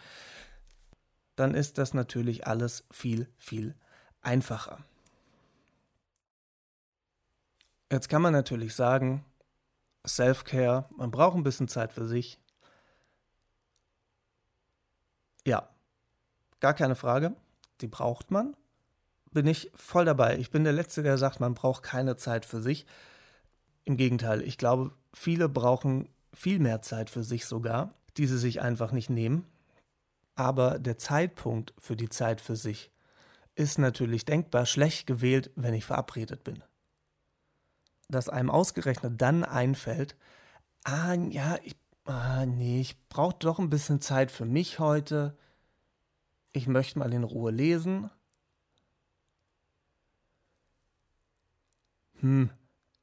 Dann 1.37 1.54
ist 1.54 1.78
das 1.78 1.94
natürlich 1.94 2.46
alles 2.46 2.84
viel, 2.90 3.28
viel 3.38 3.75
einfacher. 4.20 4.78
Jetzt 7.90 8.08
kann 8.08 8.23
man 8.23 8.32
natürlich 8.32 8.75
sagen, 8.75 9.25
Self-Care, 10.06 10.88
man 10.96 11.11
braucht 11.11 11.37
ein 11.37 11.42
bisschen 11.42 11.68
Zeit 11.68 11.92
für 11.92 12.06
sich. 12.06 12.38
Ja, 15.46 15.68
gar 16.61 16.75
keine 16.75 16.94
Frage, 16.94 17.34
die 17.80 17.87
braucht 17.87 18.30
man 18.30 18.56
bin 19.34 19.46
ich 19.46 19.70
voll 19.74 20.06
dabei. 20.06 20.38
Ich 20.38 20.50
bin 20.50 20.64
der 20.64 20.72
Letzte, 20.72 21.02
der 21.02 21.18
sagt, 21.18 21.40
man 21.40 21.54
braucht 21.54 21.82
keine 21.82 22.16
Zeit 22.16 22.46
für 22.46 22.62
sich. 22.62 22.86
Im 23.84 23.98
Gegenteil, 23.98 24.40
ich 24.40 24.56
glaube, 24.56 24.92
viele 25.12 25.48
brauchen 25.50 26.08
viel 26.32 26.58
mehr 26.58 26.80
Zeit 26.80 27.10
für 27.10 27.22
sich 27.22 27.44
sogar, 27.44 27.92
die 28.16 28.26
sie 28.26 28.38
sich 28.38 28.62
einfach 28.62 28.92
nicht 28.92 29.10
nehmen. 29.10 29.46
Aber 30.36 30.78
der 30.78 30.96
Zeitpunkt 30.96 31.74
für 31.78 31.96
die 31.96 32.08
Zeit 32.08 32.40
für 32.40 32.56
sich 32.56 32.90
ist 33.56 33.78
natürlich 33.78 34.24
denkbar 34.24 34.66
schlecht 34.66 35.06
gewählt, 35.06 35.50
wenn 35.54 35.74
ich 35.74 35.84
verabredet 35.84 36.42
bin. 36.42 36.64
Dass 38.08 38.28
einem 38.28 38.50
ausgerechnet 38.50 39.20
dann 39.20 39.44
einfällt, 39.44 40.16
ah 40.84 41.14
ja, 41.14 41.58
ich, 41.62 41.76
ah, 42.04 42.46
nee, 42.46 42.80
ich 42.80 42.96
brauche 43.08 43.36
doch 43.38 43.58
ein 43.58 43.70
bisschen 43.70 44.00
Zeit 44.00 44.30
für 44.30 44.44
mich 44.44 44.78
heute. 44.78 45.36
Ich 46.52 46.66
möchte 46.66 46.98
mal 46.98 47.12
in 47.12 47.24
Ruhe 47.24 47.50
lesen 47.50 48.10
Hm, 52.25 52.49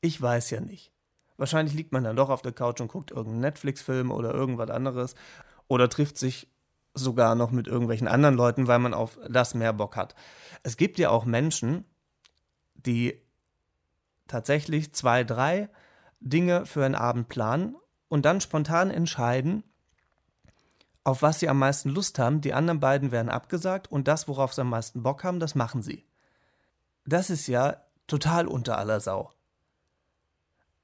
ich 0.01 0.19
weiß 0.19 0.49
ja 0.49 0.61
nicht. 0.61 0.91
Wahrscheinlich 1.37 1.75
liegt 1.75 1.91
man 1.91 2.03
dann 2.03 2.15
doch 2.15 2.29
auf 2.29 2.41
der 2.41 2.53
Couch 2.53 2.81
und 2.81 2.87
guckt 2.91 3.11
irgendeinen 3.11 3.41
Netflix-Film 3.41 4.09
oder 4.09 4.33
irgendwas 4.33 4.71
anderes 4.71 5.13
oder 5.67 5.89
trifft 5.89 6.17
sich 6.17 6.47
sogar 6.95 7.35
noch 7.35 7.51
mit 7.51 7.67
irgendwelchen 7.67 8.07
anderen 8.07 8.33
Leuten, 8.35 8.67
weil 8.67 8.79
man 8.79 8.95
auf 8.95 9.19
das 9.29 9.53
mehr 9.53 9.73
Bock 9.73 9.95
hat. 9.95 10.15
Es 10.63 10.75
gibt 10.75 10.97
ja 10.97 11.11
auch 11.11 11.25
Menschen, 11.25 11.85
die 12.73 13.21
tatsächlich 14.27 14.91
zwei, 14.93 15.23
drei 15.23 15.69
Dinge 16.19 16.65
für 16.65 16.83
einen 16.83 16.95
Abend 16.95 17.29
planen 17.29 17.75
und 18.07 18.25
dann 18.25 18.41
spontan 18.41 18.89
entscheiden, 18.89 19.63
auf 21.03 21.21
was 21.21 21.39
sie 21.39 21.47
am 21.47 21.59
meisten 21.59 21.89
Lust 21.89 22.17
haben. 22.17 22.41
Die 22.41 22.53
anderen 22.53 22.79
beiden 22.79 23.11
werden 23.11 23.29
abgesagt 23.29 23.91
und 23.91 24.07
das, 24.07 24.27
worauf 24.27 24.53
sie 24.53 24.61
am 24.61 24.69
meisten 24.69 25.03
Bock 25.03 25.23
haben, 25.23 25.39
das 25.39 25.53
machen 25.53 25.83
sie. 25.83 26.07
Das 27.05 27.29
ist 27.29 27.45
ja 27.45 27.77
total 28.11 28.45
unter 28.45 28.77
aller 28.77 28.99
Sau. 28.99 29.31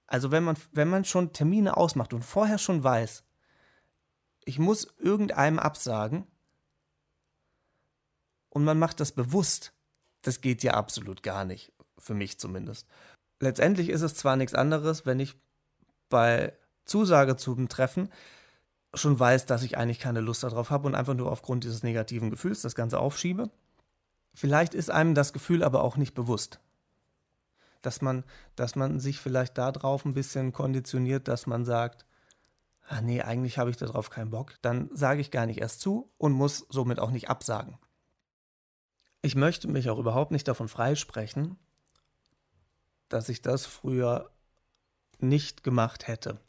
Also 0.07 0.31
wenn 0.31 0.45
man, 0.45 0.55
wenn 0.71 0.87
man 0.87 1.03
schon 1.03 1.33
Termine 1.33 1.75
ausmacht 1.75 2.13
und 2.13 2.23
vorher 2.23 2.57
schon 2.57 2.81
weiß, 2.81 3.25
ich 4.45 4.59
muss 4.59 4.87
irgendeinem 4.97 5.59
absagen 5.59 6.25
und 8.49 8.63
man 8.63 8.79
macht 8.79 9.01
das 9.01 9.11
bewusst, 9.11 9.73
das 10.21 10.39
geht 10.39 10.63
ja 10.63 10.75
absolut 10.75 11.21
gar 11.21 11.43
nicht, 11.43 11.73
für 11.97 12.13
mich 12.13 12.39
zumindest. 12.39 12.87
Letztendlich 13.41 13.89
ist 13.89 14.01
es 14.01 14.15
zwar 14.15 14.37
nichts 14.37 14.55
anderes, 14.55 15.05
wenn 15.05 15.19
ich 15.19 15.35
bei 16.07 16.57
Zusage 16.85 17.35
zum 17.35 17.67
Treffen 17.67 18.09
schon 18.93 19.19
weiß, 19.19 19.45
dass 19.45 19.63
ich 19.63 19.77
eigentlich 19.77 19.99
keine 19.99 20.21
Lust 20.21 20.43
darauf 20.43 20.69
habe 20.69 20.87
und 20.87 20.95
einfach 20.95 21.13
nur 21.13 21.29
aufgrund 21.29 21.65
dieses 21.65 21.83
negativen 21.83 22.29
Gefühls 22.29 22.61
das 22.61 22.73
Ganze 22.73 22.99
aufschiebe. 22.99 23.51
Vielleicht 24.33 24.73
ist 24.73 24.89
einem 24.89 25.13
das 25.13 25.33
Gefühl 25.33 25.61
aber 25.61 25.83
auch 25.83 25.97
nicht 25.97 26.13
bewusst 26.13 26.61
dass 27.87 28.01
man, 28.01 28.25
dass 28.57 28.75
man 28.75 28.99
sich 28.99 29.21
vielleicht 29.21 29.57
darauf 29.57 30.03
ein 30.03 30.13
bisschen 30.13 30.51
konditioniert, 30.51 31.29
dass 31.29 31.47
man 31.47 31.63
sagt, 31.63 32.05
ah 32.89 32.99
nee, 33.01 33.21
eigentlich 33.21 33.57
habe 33.57 33.69
ich 33.69 33.77
darauf 33.77 34.09
keinen 34.09 34.29
Bock, 34.29 34.55
dann 34.61 34.89
sage 34.93 35.21
ich 35.21 35.31
gar 35.31 35.45
nicht 35.45 35.61
erst 35.61 35.79
zu 35.79 36.11
und 36.17 36.33
muss 36.33 36.65
somit 36.69 36.99
auch 36.99 37.11
nicht 37.11 37.29
absagen. 37.29 37.77
Ich 39.21 39.35
möchte 39.35 39.69
mich 39.69 39.89
auch 39.89 39.99
überhaupt 39.99 40.31
nicht 40.31 40.49
davon 40.49 40.67
freisprechen, 40.67 41.57
dass 43.07 43.29
ich 43.29 43.41
das 43.41 43.65
früher 43.65 44.31
nicht 45.19 45.63
gemacht 45.63 46.07
hätte. 46.07 46.41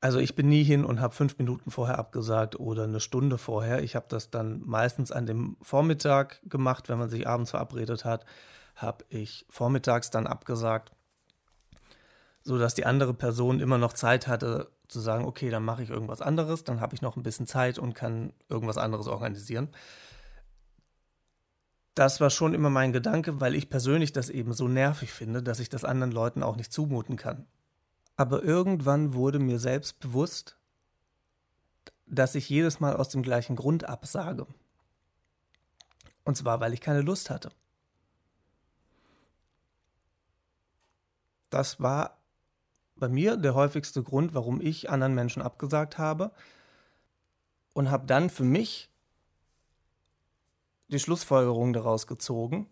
Also 0.00 0.20
ich 0.20 0.36
bin 0.36 0.48
nie 0.48 0.62
hin 0.62 0.84
und 0.84 1.00
habe 1.00 1.12
fünf 1.12 1.38
Minuten 1.38 1.72
vorher 1.72 1.98
abgesagt 1.98 2.58
oder 2.58 2.84
eine 2.84 3.00
Stunde 3.00 3.36
vorher. 3.36 3.82
Ich 3.82 3.96
habe 3.96 4.06
das 4.08 4.30
dann 4.30 4.62
meistens 4.64 5.10
an 5.10 5.26
dem 5.26 5.56
Vormittag 5.60 6.40
gemacht, 6.48 6.88
wenn 6.88 6.98
man 6.98 7.10
sich 7.10 7.26
abends 7.26 7.50
verabredet 7.50 8.04
hat, 8.04 8.24
habe 8.76 9.04
ich 9.08 9.46
vormittags 9.50 10.10
dann 10.10 10.26
abgesagt, 10.26 10.92
sodass 12.42 12.74
die 12.74 12.86
andere 12.86 13.14
Person 13.14 13.60
immer 13.60 13.78
noch 13.78 13.92
Zeit 13.92 14.26
hatte 14.26 14.70
zu 14.88 15.00
sagen, 15.00 15.24
okay, 15.24 15.50
dann 15.50 15.64
mache 15.64 15.82
ich 15.82 15.90
irgendwas 15.90 16.20
anderes, 16.20 16.64
dann 16.64 16.80
habe 16.80 16.94
ich 16.94 17.02
noch 17.02 17.16
ein 17.16 17.22
bisschen 17.22 17.46
Zeit 17.46 17.78
und 17.78 17.94
kann 17.94 18.32
irgendwas 18.48 18.76
anderes 18.76 19.06
organisieren. 19.06 19.68
Das 21.94 22.20
war 22.20 22.30
schon 22.30 22.54
immer 22.54 22.70
mein 22.70 22.92
Gedanke, 22.92 23.40
weil 23.40 23.54
ich 23.54 23.70
persönlich 23.70 24.12
das 24.12 24.30
eben 24.30 24.52
so 24.52 24.68
nervig 24.68 25.12
finde, 25.12 25.42
dass 25.42 25.60
ich 25.60 25.68
das 25.68 25.84
anderen 25.84 26.12
Leuten 26.12 26.42
auch 26.42 26.56
nicht 26.56 26.72
zumuten 26.72 27.16
kann. 27.16 27.46
Aber 28.16 28.42
irgendwann 28.42 29.14
wurde 29.14 29.38
mir 29.38 29.58
selbst 29.58 30.00
bewusst, 30.00 30.56
dass 32.06 32.34
ich 32.34 32.48
jedes 32.48 32.80
Mal 32.80 32.96
aus 32.96 33.08
dem 33.08 33.22
gleichen 33.22 33.56
Grund 33.56 33.84
absage. 33.84 34.46
Und 36.24 36.36
zwar, 36.36 36.60
weil 36.60 36.74
ich 36.74 36.80
keine 36.80 37.00
Lust 37.00 37.30
hatte. 37.30 37.50
Das 41.50 41.80
war 41.80 42.18
bei 42.96 43.08
mir 43.08 43.36
der 43.36 43.54
häufigste 43.54 44.02
Grund, 44.02 44.34
warum 44.34 44.60
ich 44.60 44.90
anderen 44.90 45.14
Menschen 45.14 45.42
abgesagt 45.42 45.98
habe. 45.98 46.32
Und 47.72 47.90
habe 47.90 48.06
dann 48.06 48.30
für 48.30 48.44
mich 48.44 48.90
die 50.88 50.98
Schlussfolgerung 50.98 51.72
daraus 51.72 52.06
gezogen, 52.06 52.68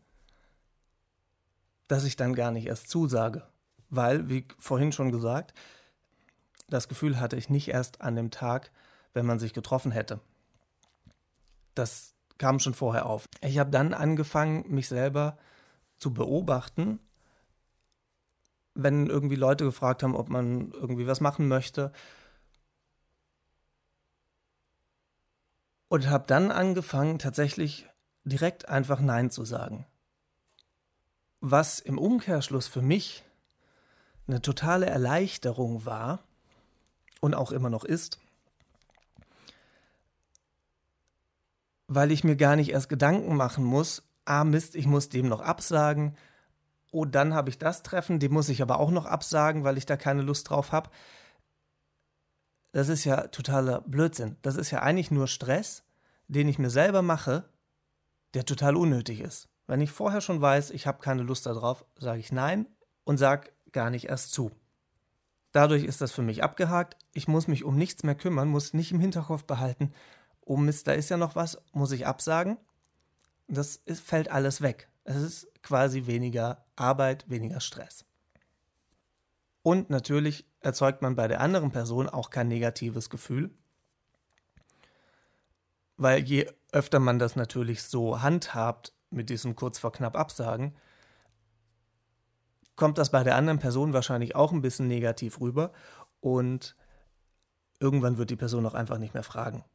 dass 1.86 2.04
ich 2.04 2.16
dann 2.16 2.34
gar 2.34 2.50
nicht 2.50 2.66
erst 2.66 2.88
zusage 2.88 3.46
weil, 3.90 4.28
wie 4.28 4.46
vorhin 4.58 4.92
schon 4.92 5.12
gesagt, 5.12 5.54
das 6.68 6.88
Gefühl 6.88 7.18
hatte 7.18 7.36
ich 7.36 7.48
nicht 7.48 7.68
erst 7.68 8.00
an 8.00 8.16
dem 8.16 8.30
Tag, 8.30 8.70
wenn 9.14 9.26
man 9.26 9.38
sich 9.38 9.54
getroffen 9.54 9.90
hätte. 9.90 10.20
Das 11.74 12.14
kam 12.36 12.58
schon 12.58 12.74
vorher 12.74 13.06
auf. 13.06 13.28
Ich 13.40 13.58
habe 13.58 13.70
dann 13.70 13.94
angefangen, 13.94 14.64
mich 14.68 14.88
selber 14.88 15.38
zu 15.96 16.12
beobachten, 16.12 17.00
wenn 18.78 19.08
irgendwie 19.08 19.34
Leute 19.34 19.64
gefragt 19.64 20.04
haben, 20.04 20.14
ob 20.14 20.28
man 20.28 20.70
irgendwie 20.70 21.08
was 21.08 21.20
machen 21.20 21.48
möchte. 21.48 21.92
Und 25.88 26.08
habe 26.08 26.24
dann 26.28 26.52
angefangen, 26.52 27.18
tatsächlich 27.18 27.88
direkt 28.24 28.68
einfach 28.68 29.00
Nein 29.00 29.30
zu 29.30 29.44
sagen. 29.44 29.84
Was 31.40 31.80
im 31.80 31.98
Umkehrschluss 31.98 32.68
für 32.68 32.82
mich 32.82 33.24
eine 34.28 34.42
totale 34.42 34.86
Erleichterung 34.86 35.84
war 35.84 36.20
und 37.20 37.34
auch 37.34 37.50
immer 37.50 37.70
noch 37.70 37.84
ist, 37.84 38.20
weil 41.88 42.12
ich 42.12 42.22
mir 42.22 42.36
gar 42.36 42.54
nicht 42.54 42.70
erst 42.70 42.88
Gedanken 42.88 43.34
machen 43.34 43.64
muss, 43.64 44.04
ah 44.24 44.44
Mist, 44.44 44.76
ich 44.76 44.86
muss 44.86 45.08
dem 45.08 45.26
noch 45.26 45.40
absagen, 45.40 46.16
oh, 46.90 47.04
dann 47.04 47.34
habe 47.34 47.50
ich 47.50 47.58
das 47.58 47.82
Treffen, 47.82 48.18
dem 48.18 48.32
muss 48.32 48.48
ich 48.48 48.62
aber 48.62 48.80
auch 48.80 48.90
noch 48.90 49.06
absagen, 49.06 49.64
weil 49.64 49.78
ich 49.78 49.86
da 49.86 49.96
keine 49.96 50.22
Lust 50.22 50.50
drauf 50.50 50.72
habe. 50.72 50.90
Das 52.72 52.88
ist 52.88 53.04
ja 53.04 53.28
totaler 53.28 53.80
Blödsinn. 53.82 54.36
Das 54.42 54.56
ist 54.56 54.70
ja 54.70 54.82
eigentlich 54.82 55.10
nur 55.10 55.26
Stress, 55.26 55.84
den 56.28 56.48
ich 56.48 56.58
mir 56.58 56.70
selber 56.70 57.02
mache, 57.02 57.48
der 58.34 58.44
total 58.44 58.76
unnötig 58.76 59.20
ist. 59.20 59.48
Wenn 59.66 59.80
ich 59.80 59.90
vorher 59.90 60.20
schon 60.20 60.40
weiß, 60.40 60.70
ich 60.70 60.86
habe 60.86 61.00
keine 61.00 61.22
Lust 61.22 61.46
darauf, 61.46 61.84
sage 61.96 62.20
ich 62.20 62.32
nein 62.32 62.66
und 63.04 63.18
sage 63.18 63.50
gar 63.72 63.90
nicht 63.90 64.06
erst 64.06 64.32
zu. 64.32 64.50
Dadurch 65.52 65.84
ist 65.84 66.00
das 66.00 66.12
für 66.12 66.22
mich 66.22 66.42
abgehakt. 66.42 66.96
Ich 67.12 67.28
muss 67.28 67.48
mich 67.48 67.64
um 67.64 67.76
nichts 67.76 68.02
mehr 68.02 68.14
kümmern, 68.14 68.48
muss 68.48 68.74
nicht 68.74 68.92
im 68.92 69.00
Hinterkopf 69.00 69.44
behalten, 69.44 69.92
oh 70.48 70.56
Mist, 70.56 70.86
da 70.86 70.92
ist 70.92 71.10
ja 71.10 71.16
noch 71.16 71.36
was, 71.36 71.58
muss 71.72 71.92
ich 71.92 72.06
absagen. 72.06 72.56
Das 73.46 73.76
ist, 73.76 74.00
fällt 74.00 74.30
alles 74.30 74.60
weg. 74.60 74.88
Es 75.04 75.16
ist 75.16 75.57
quasi 75.68 76.06
weniger 76.06 76.64
Arbeit, 76.76 77.28
weniger 77.28 77.60
Stress. 77.60 78.06
Und 79.62 79.90
natürlich 79.90 80.46
erzeugt 80.60 81.02
man 81.02 81.14
bei 81.14 81.28
der 81.28 81.42
anderen 81.42 81.72
Person 81.72 82.08
auch 82.08 82.30
kein 82.30 82.48
negatives 82.48 83.10
Gefühl, 83.10 83.50
weil 85.98 86.22
je 86.22 86.50
öfter 86.72 87.00
man 87.00 87.18
das 87.18 87.36
natürlich 87.36 87.82
so 87.82 88.22
handhabt 88.22 88.94
mit 89.10 89.28
diesem 89.28 89.56
kurz 89.56 89.78
vor 89.78 89.92
knapp 89.92 90.16
Absagen, 90.16 90.74
kommt 92.74 92.96
das 92.96 93.10
bei 93.10 93.22
der 93.22 93.36
anderen 93.36 93.58
Person 93.58 93.92
wahrscheinlich 93.92 94.34
auch 94.34 94.52
ein 94.52 94.62
bisschen 94.62 94.88
negativ 94.88 95.38
rüber 95.38 95.72
und 96.20 96.76
irgendwann 97.78 98.16
wird 98.16 98.30
die 98.30 98.36
Person 98.36 98.64
auch 98.64 98.74
einfach 98.74 98.96
nicht 98.96 99.12
mehr 99.12 99.22
fragen. 99.22 99.66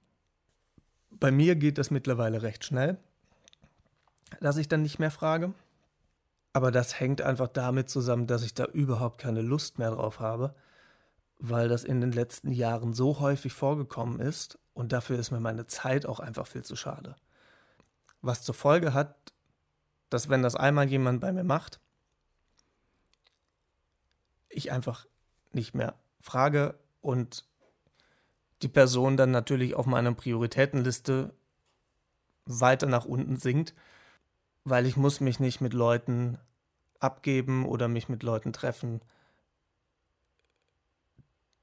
Bei 1.12 1.30
mir 1.30 1.56
geht 1.56 1.78
das 1.78 1.92
mittlerweile 1.92 2.42
recht 2.42 2.66
schnell, 2.66 2.98
dass 4.42 4.58
ich 4.58 4.68
dann 4.68 4.82
nicht 4.82 4.98
mehr 4.98 5.12
frage. 5.12 5.54
Aber 6.54 6.72
das 6.72 7.00
hängt 7.00 7.22
einfach 7.22 7.48
damit 7.48 7.90
zusammen, 7.90 8.28
dass 8.28 8.44
ich 8.44 8.54
da 8.54 8.66
überhaupt 8.66 9.20
keine 9.20 9.42
Lust 9.42 9.80
mehr 9.80 9.92
drauf 9.92 10.20
habe, 10.20 10.54
weil 11.40 11.68
das 11.68 11.84
in 11.84 12.00
den 12.00 12.12
letzten 12.12 12.52
Jahren 12.52 12.94
so 12.94 13.20
häufig 13.20 13.54
vorgekommen 13.54 14.20
ist 14.20 14.60
und 14.74 14.94
dafür 14.94 15.18
ist 15.18 15.32
mir 15.32 15.40
meine 15.40 15.66
Zeit 15.66 16.06
auch 16.06 16.20
einfach 16.20 16.46
viel 16.46 16.64
zu 16.64 16.76
schade. 16.76 17.16
Was 18.22 18.44
zur 18.44 18.56
Folge 18.56 18.94
hat, 18.94 19.34
dass 20.10 20.30
wenn 20.30 20.44
das 20.44 20.56
einmal 20.56 20.88
jemand 20.88 21.22
bei 21.22 21.34
mir 21.34 21.44
macht, 21.44 21.80
ich 24.48 24.72
einfach 24.72 25.08
nicht 25.52 25.74
mehr 25.74 25.96
frage 26.20 26.80
und 27.02 27.46
die 28.62 28.68
Person 28.68 29.18
dann 29.18 29.32
natürlich 29.32 29.74
auf 29.74 29.88
meiner 29.88 30.14
Prioritätenliste 30.14 31.34
weiter 32.46 32.86
nach 32.88 33.06
unten 33.06 33.38
sinkt, 33.38 33.74
weil 34.64 34.86
ich 34.86 34.98
muss 34.98 35.20
mich 35.20 35.40
nicht 35.40 35.62
mit 35.62 35.74
Leuten 35.74 36.38
abgeben 37.00 37.66
oder 37.66 37.88
mich 37.88 38.10
mit 38.10 38.24
Leuten 38.24 38.54
treffen, 38.54 39.02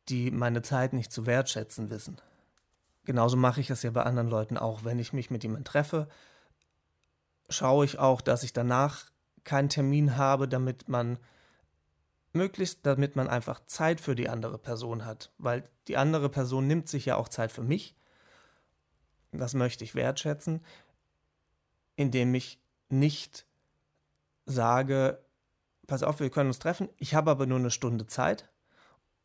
die 0.09 0.31
meine 0.31 0.63
Zeit 0.63 0.93
nicht 0.93 1.13
zu 1.13 1.27
wertschätzen 1.27 1.91
wissen. 1.91 2.21
Genauso 3.05 3.37
mache 3.37 3.61
ich 3.61 3.71
es 3.71 3.83
ja 3.83 3.91
bei 3.91 4.03
anderen 4.03 4.29
Leuten 4.29 4.59
auch. 4.59 4.85
Wenn 4.85 4.99
ich 4.99 5.13
mich 5.13 5.31
mit 5.31 5.43
jemandem 5.43 5.65
treffe, 5.65 6.09
schaue 7.49 7.85
ich 7.85 7.99
auch, 7.99 8.21
dass 8.21 8.43
ich 8.43 8.53
danach 8.53 9.11
keinen 9.45 9.69
Termin 9.69 10.17
habe, 10.17 10.47
damit 10.47 10.89
man 10.89 11.19
möglichst, 12.33 12.85
damit 12.87 13.17
man 13.17 13.29
einfach 13.29 13.65
Zeit 13.67 14.01
für 14.01 14.15
die 14.15 14.29
andere 14.29 14.59
Person 14.59 15.05
hat, 15.05 15.33
weil 15.39 15.65
die 15.89 15.97
andere 15.97 16.29
Person 16.29 16.67
nimmt 16.67 16.89
sich 16.89 17.07
ja 17.07 17.17
auch 17.17 17.29
Zeit 17.29 17.51
für 17.51 17.63
mich. 17.63 17.97
Das 19.33 19.55
möchte 19.55 19.85
ich 19.85 19.95
wertschätzen, 19.95 20.65
indem 21.97 22.35
ich 22.35 22.60
nicht 22.93 23.47
sage, 24.47 25.25
pass 25.87 26.03
auf, 26.03 26.21
wir 26.21 26.31
können 26.31 26.49
uns 26.49 26.59
treffen, 26.59 26.89
ich 26.97 27.15
habe 27.15 27.31
aber 27.31 27.47
nur 27.47 27.59
eine 27.59 27.71
Stunde 27.71 28.07
Zeit. 28.07 28.49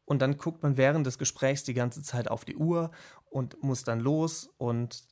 Und 0.05 0.21
dann 0.21 0.37
guckt 0.37 0.61
man 0.61 0.77
während 0.77 1.05
des 1.07 1.17
Gesprächs 1.17 1.63
die 1.63 1.73
ganze 1.73 2.03
Zeit 2.03 2.29
auf 2.29 2.45
die 2.45 2.55
Uhr 2.55 2.91
und 3.25 3.61
muss 3.63 3.83
dann 3.83 3.99
los. 3.99 4.49
Und 4.57 5.03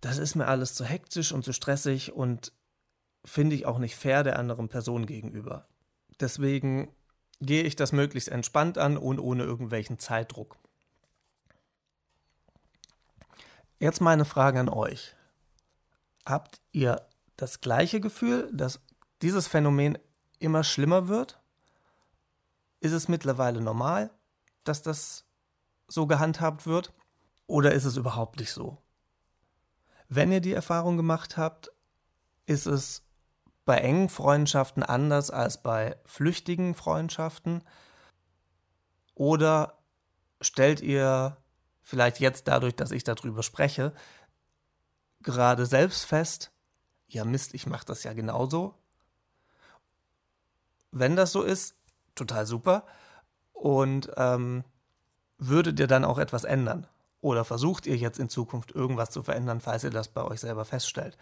das 0.00 0.18
ist 0.18 0.34
mir 0.34 0.46
alles 0.46 0.74
zu 0.74 0.84
hektisch 0.84 1.32
und 1.32 1.44
zu 1.44 1.52
stressig 1.52 2.12
und 2.12 2.52
finde 3.24 3.54
ich 3.54 3.66
auch 3.66 3.78
nicht 3.78 3.96
fair 3.96 4.24
der 4.24 4.38
anderen 4.38 4.68
Person 4.68 5.06
gegenüber. 5.06 5.68
Deswegen 6.20 6.94
gehe 7.40 7.64
ich 7.64 7.76
das 7.76 7.92
möglichst 7.92 8.28
entspannt 8.28 8.78
an 8.78 8.96
und 8.96 9.18
ohne 9.18 9.44
irgendwelchen 9.44 9.98
Zeitdruck. 9.98 10.56
Jetzt 13.78 14.00
meine 14.00 14.24
Frage 14.24 14.60
an 14.60 14.68
euch. 14.68 15.14
Habt 16.24 16.60
ihr 16.70 17.04
das 17.42 17.60
gleiche 17.60 18.00
Gefühl, 18.00 18.48
dass 18.52 18.80
dieses 19.20 19.48
Phänomen 19.48 19.98
immer 20.38 20.62
schlimmer 20.62 21.08
wird? 21.08 21.40
Ist 22.78 22.92
es 22.92 23.08
mittlerweile 23.08 23.60
normal, 23.60 24.10
dass 24.62 24.82
das 24.82 25.26
so 25.88 26.06
gehandhabt 26.06 26.66
wird? 26.66 26.94
Oder 27.48 27.72
ist 27.72 27.84
es 27.84 27.96
überhaupt 27.96 28.38
nicht 28.38 28.52
so? 28.52 28.78
Wenn 30.08 30.30
ihr 30.30 30.40
die 30.40 30.52
Erfahrung 30.52 30.96
gemacht 30.96 31.36
habt, 31.36 31.72
ist 32.46 32.66
es 32.66 33.02
bei 33.64 33.78
engen 33.78 34.08
Freundschaften 34.08 34.84
anders 34.84 35.32
als 35.32 35.60
bei 35.62 35.96
flüchtigen 36.04 36.76
Freundschaften? 36.76 37.64
Oder 39.14 39.82
stellt 40.40 40.80
ihr 40.80 41.36
vielleicht 41.80 42.20
jetzt 42.20 42.46
dadurch, 42.46 42.76
dass 42.76 42.92
ich 42.92 43.02
darüber 43.02 43.42
spreche, 43.42 43.92
gerade 45.22 45.66
selbst 45.66 46.04
fest, 46.04 46.51
ja 47.14 47.24
Mist, 47.24 47.54
ich 47.54 47.66
mache 47.66 47.86
das 47.86 48.04
ja 48.04 48.12
genauso? 48.12 48.74
Wenn 50.90 51.16
das 51.16 51.32
so 51.32 51.42
ist, 51.42 51.74
total 52.14 52.46
super. 52.46 52.84
Und 53.52 54.10
ähm, 54.16 54.64
würdet 55.38 55.78
ihr 55.80 55.86
dann 55.86 56.04
auch 56.04 56.18
etwas 56.18 56.44
ändern? 56.44 56.86
Oder 57.20 57.44
versucht 57.44 57.86
ihr 57.86 57.96
jetzt 57.96 58.18
in 58.18 58.28
Zukunft 58.28 58.72
irgendwas 58.72 59.10
zu 59.10 59.22
verändern, 59.22 59.60
falls 59.60 59.84
ihr 59.84 59.90
das 59.90 60.08
bei 60.08 60.22
euch 60.22 60.40
selber 60.40 60.64
feststellt? 60.64 61.16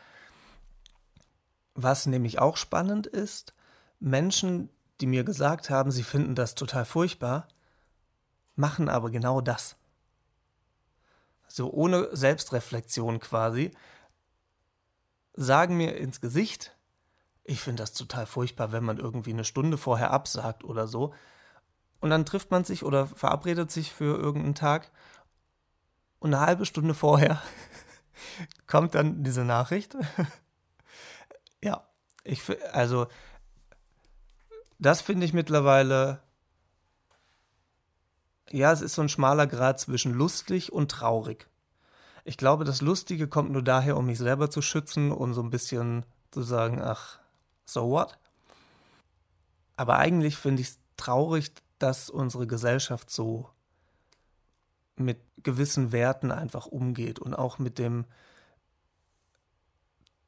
Was 1.74 2.06
nämlich 2.06 2.38
auch 2.38 2.56
spannend 2.56 3.06
ist, 3.06 3.52
Menschen, 4.00 4.70
die 5.00 5.06
mir 5.06 5.24
gesagt 5.24 5.70
haben, 5.70 5.90
sie 5.90 6.02
finden 6.02 6.34
das 6.34 6.54
total 6.54 6.84
furchtbar, 6.84 7.48
machen 8.56 8.88
aber 8.88 9.10
genau 9.10 9.40
das. 9.40 9.76
So 11.48 11.70
ohne 11.70 12.08
Selbstreflexion 12.16 13.20
quasi, 13.20 13.72
sagen 15.40 15.76
mir 15.76 15.96
ins 15.96 16.20
Gesicht, 16.20 16.76
ich 17.44 17.60
finde 17.60 17.82
das 17.82 17.94
total 17.94 18.26
furchtbar, 18.26 18.72
wenn 18.72 18.84
man 18.84 18.98
irgendwie 18.98 19.32
eine 19.32 19.44
Stunde 19.44 19.78
vorher 19.78 20.10
absagt 20.10 20.64
oder 20.64 20.86
so. 20.86 21.14
Und 22.00 22.10
dann 22.10 22.26
trifft 22.26 22.50
man 22.50 22.64
sich 22.64 22.84
oder 22.84 23.06
verabredet 23.06 23.70
sich 23.70 23.92
für 23.92 24.16
irgendeinen 24.16 24.54
Tag 24.54 24.90
und 26.18 26.34
eine 26.34 26.44
halbe 26.44 26.66
Stunde 26.66 26.94
vorher 26.94 27.42
kommt 28.66 28.94
dann 28.94 29.24
diese 29.24 29.44
Nachricht. 29.44 29.96
Ja, 31.62 31.86
ich 32.24 32.42
also 32.72 33.06
das 34.78 35.02
finde 35.02 35.26
ich 35.26 35.34
mittlerweile 35.34 36.22
ja, 38.50 38.72
es 38.72 38.80
ist 38.80 38.94
so 38.94 39.02
ein 39.02 39.10
schmaler 39.10 39.46
Grad 39.46 39.78
zwischen 39.78 40.14
lustig 40.14 40.72
und 40.72 40.90
traurig. 40.90 41.50
Ich 42.24 42.36
glaube, 42.36 42.64
das 42.64 42.80
Lustige 42.80 43.28
kommt 43.28 43.50
nur 43.50 43.62
daher, 43.62 43.96
um 43.96 44.06
mich 44.06 44.18
selber 44.18 44.50
zu 44.50 44.62
schützen 44.62 45.12
und 45.12 45.34
so 45.34 45.42
ein 45.42 45.50
bisschen 45.50 46.04
zu 46.30 46.42
sagen, 46.42 46.80
ach, 46.82 47.18
so 47.64 47.88
what? 47.90 48.18
Aber 49.76 49.98
eigentlich 49.98 50.36
finde 50.36 50.62
ich 50.62 50.68
es 50.68 50.78
traurig, 50.96 51.52
dass 51.78 52.10
unsere 52.10 52.46
Gesellschaft 52.46 53.10
so 53.10 53.48
mit 54.96 55.18
gewissen 55.42 55.92
Werten 55.92 56.30
einfach 56.30 56.66
umgeht 56.66 57.18
und 57.18 57.34
auch 57.34 57.58
mit 57.58 57.78
dem, 57.78 58.04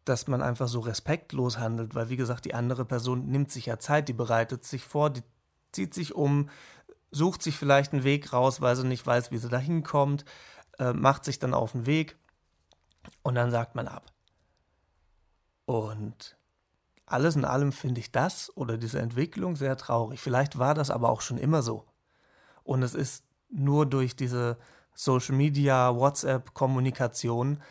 dass 0.04 0.26
man 0.26 0.42
einfach 0.42 0.68
so 0.68 0.80
respektlos 0.80 1.58
handelt, 1.58 1.94
weil 1.94 2.08
wie 2.08 2.16
gesagt, 2.16 2.46
die 2.46 2.54
andere 2.54 2.84
Person 2.84 3.26
nimmt 3.26 3.52
sich 3.52 3.66
ja 3.66 3.78
Zeit, 3.78 4.08
die 4.08 4.14
bereitet 4.14 4.64
sich 4.64 4.84
vor, 4.84 5.10
die 5.10 5.22
zieht 5.72 5.94
sich 5.94 6.14
um, 6.14 6.48
sucht 7.10 7.42
sich 7.42 7.56
vielleicht 7.56 7.92
einen 7.92 8.04
Weg 8.04 8.32
raus, 8.32 8.60
weil 8.60 8.74
sie 8.74 8.86
nicht 8.86 9.06
weiß, 9.06 9.30
wie 9.30 9.38
sie 9.38 9.48
da 9.48 9.58
hinkommt, 9.58 10.24
äh, 10.78 10.92
macht 10.92 11.24
sich 11.24 11.38
dann 11.38 11.54
auf 11.54 11.72
den 11.72 11.86
Weg 11.86 12.16
und 13.22 13.34
dann 13.34 13.50
sagt 13.50 13.74
man 13.74 13.88
ab. 13.88 14.12
Und 15.64 16.36
alles 17.06 17.36
in 17.36 17.44
allem 17.44 17.72
finde 17.72 18.00
ich 18.00 18.12
das 18.12 18.54
oder 18.56 18.76
diese 18.78 18.98
Entwicklung 18.98 19.56
sehr 19.56 19.76
traurig. 19.76 20.20
Vielleicht 20.20 20.58
war 20.58 20.74
das 20.74 20.90
aber 20.90 21.10
auch 21.10 21.20
schon 21.20 21.38
immer 21.38 21.62
so. 21.62 21.84
Und 22.64 22.82
es 22.82 22.94
ist 22.94 23.24
nur 23.50 23.86
durch 23.86 24.16
diese 24.16 24.58
Social 24.94 25.34
Media, 25.34 25.94
WhatsApp-Kommunikation 25.94 27.62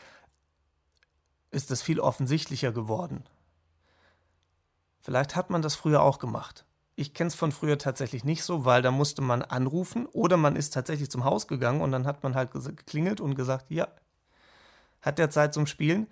ist 1.49 1.71
es 1.71 1.81
viel 1.81 1.99
offensichtlicher 1.99 2.71
geworden. 2.71 3.23
Vielleicht 4.99 5.35
hat 5.35 5.49
man 5.49 5.61
das 5.61 5.75
früher 5.75 6.01
auch 6.01 6.19
gemacht. 6.19 6.65
Ich 6.95 7.13
kenne 7.13 7.29
es 7.29 7.35
von 7.35 7.51
früher 7.51 7.77
tatsächlich 7.77 8.23
nicht 8.23 8.43
so, 8.43 8.65
weil 8.65 8.81
da 8.81 8.91
musste 8.91 9.21
man 9.21 9.41
anrufen 9.41 10.05
oder 10.07 10.37
man 10.37 10.55
ist 10.55 10.73
tatsächlich 10.73 11.09
zum 11.09 11.23
Haus 11.23 11.47
gegangen 11.47 11.81
und 11.81 11.91
dann 11.91 12.05
hat 12.05 12.23
man 12.23 12.35
halt 12.35 12.51
geklingelt 12.51 13.21
und 13.21 13.35
gesagt, 13.35 13.65
ja, 13.69 13.87
hat 15.01 15.17
der 15.17 15.29
Zeit 15.29 15.53
zum 15.53 15.65
Spielen 15.67 16.07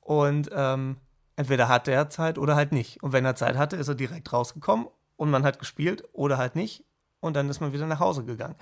und 0.00 0.50
ähm, 0.52 0.98
entweder 1.36 1.68
hatte 1.68 1.92
er 1.92 2.10
Zeit 2.10 2.38
oder 2.38 2.56
halt 2.56 2.72
nicht. 2.72 3.02
Und 3.02 3.12
wenn 3.12 3.24
er 3.24 3.36
Zeit 3.36 3.56
hatte, 3.56 3.76
ist 3.76 3.88
er 3.88 3.94
direkt 3.94 4.32
rausgekommen 4.32 4.86
und 5.16 5.30
man 5.30 5.44
hat 5.44 5.58
gespielt 5.58 6.04
oder 6.12 6.38
halt 6.38 6.54
nicht 6.54 6.84
und 7.20 7.34
dann 7.34 7.48
ist 7.48 7.60
man 7.60 7.72
wieder 7.72 7.86
nach 7.86 8.00
Hause 8.00 8.24
gegangen. 8.24 8.56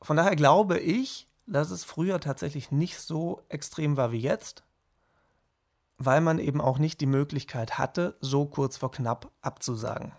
Von 0.00 0.16
daher 0.16 0.36
glaube 0.36 0.78
ich, 0.78 1.26
dass 1.46 1.70
es 1.70 1.84
früher 1.84 2.20
tatsächlich 2.20 2.70
nicht 2.70 3.00
so 3.00 3.42
extrem 3.48 3.96
war 3.96 4.12
wie 4.12 4.20
jetzt 4.20 4.62
weil 5.98 6.20
man 6.20 6.38
eben 6.38 6.60
auch 6.60 6.78
nicht 6.78 7.00
die 7.00 7.06
Möglichkeit 7.06 7.76
hatte, 7.76 8.16
so 8.20 8.46
kurz 8.46 8.76
vor 8.76 8.90
knapp 8.90 9.30
abzusagen. 9.40 10.12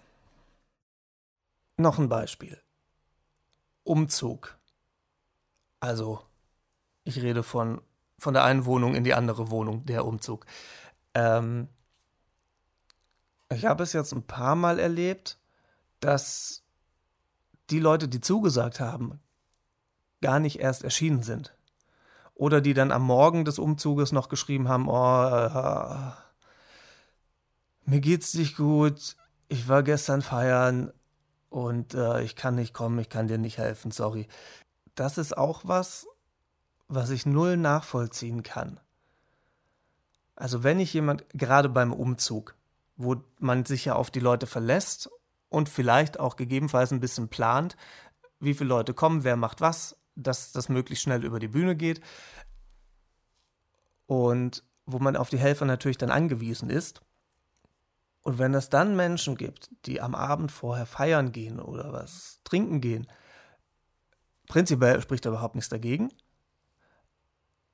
Noch 1.77 1.97
ein 1.97 2.09
Beispiel. 2.09 2.61
Umzug. 3.83 4.57
Also, 5.79 6.21
ich 7.05 7.21
rede 7.21 7.41
von, 7.41 7.81
von 8.19 8.33
der 8.33 8.43
einen 8.43 8.65
Wohnung 8.65 8.93
in 8.93 9.05
die 9.05 9.13
andere 9.13 9.49
Wohnung, 9.49 9.85
der 9.85 10.05
Umzug. 10.05 10.45
Ähm, 11.13 11.69
ich 13.49 13.65
habe 13.65 13.83
es 13.83 13.93
jetzt 13.93 14.11
ein 14.11 14.27
paar 14.27 14.55
Mal 14.55 14.77
erlebt, 14.77 15.39
dass 16.01 16.63
die 17.69 17.79
Leute, 17.79 18.09
die 18.09 18.19
zugesagt 18.19 18.81
haben, 18.81 19.21
gar 20.21 20.39
nicht 20.39 20.59
erst 20.59 20.83
erschienen 20.83 21.23
sind. 21.23 21.55
Oder 22.39 22.61
die 22.61 22.73
dann 22.73 22.93
am 22.93 23.03
Morgen 23.03 23.43
des 23.43 23.59
Umzuges 23.59 24.13
noch 24.13 24.29
geschrieben 24.29 24.69
haben, 24.69 24.87
oh, 24.87 25.25
äh, 25.27 26.13
mir 27.83 27.99
geht's 27.99 28.33
nicht 28.33 28.55
gut, 28.55 29.17
ich 29.49 29.67
war 29.67 29.83
gestern 29.83 30.21
feiern 30.21 30.93
und 31.49 31.95
äh, 31.95 32.21
ich 32.23 32.37
kann 32.37 32.55
nicht 32.55 32.73
kommen, 32.73 32.97
ich 32.99 33.09
kann 33.09 33.27
dir 33.27 33.37
nicht 33.37 33.57
helfen, 33.57 33.91
sorry. 33.91 34.25
Das 34.95 35.17
ist 35.17 35.37
auch 35.37 35.63
was, 35.65 36.07
was 36.87 37.09
ich 37.09 37.25
null 37.25 37.57
nachvollziehen 37.57 38.41
kann. 38.41 38.79
Also 40.37 40.63
wenn 40.63 40.79
ich 40.79 40.93
jemand, 40.93 41.25
gerade 41.33 41.67
beim 41.67 41.91
Umzug, 41.91 42.55
wo 42.95 43.17
man 43.39 43.65
sich 43.65 43.83
ja 43.83 43.95
auf 43.95 44.11
die 44.11 44.21
Leute 44.21 44.47
verlässt 44.47 45.09
und 45.49 45.67
vielleicht 45.67 46.21
auch 46.21 46.37
gegebenenfalls 46.37 46.91
ein 46.91 47.01
bisschen 47.01 47.27
plant, 47.27 47.75
wie 48.39 48.53
viele 48.53 48.69
Leute 48.69 48.93
kommen, 48.93 49.25
wer 49.25 49.35
macht 49.35 49.59
was, 49.59 49.98
dass 50.19 50.51
das 50.51 50.69
möglichst 50.69 51.03
schnell 51.03 51.23
über 51.23 51.39
die 51.39 51.47
Bühne 51.47 51.75
geht. 51.75 52.01
Und 54.05 54.63
wo 54.85 54.99
man 54.99 55.15
auf 55.15 55.29
die 55.29 55.37
Helfer 55.37 55.65
natürlich 55.65 55.97
dann 55.97 56.11
angewiesen 56.11 56.69
ist. 56.69 57.01
Und 58.21 58.37
wenn 58.37 58.53
es 58.53 58.69
dann 58.69 58.95
Menschen 58.95 59.37
gibt, 59.37 59.69
die 59.85 60.01
am 60.01 60.15
Abend 60.15 60.51
vorher 60.51 60.85
feiern 60.85 61.31
gehen 61.31 61.59
oder 61.59 61.93
was 61.93 62.41
trinken 62.43 62.81
gehen, 62.81 63.07
prinzipiell 64.47 65.01
spricht 65.01 65.25
da 65.25 65.29
überhaupt 65.29 65.55
nichts 65.55 65.69
dagegen. 65.69 66.09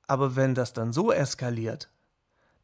Aber 0.06 0.36
wenn 0.36 0.54
das 0.54 0.72
dann 0.72 0.92
so 0.92 1.10
eskaliert, 1.10 1.90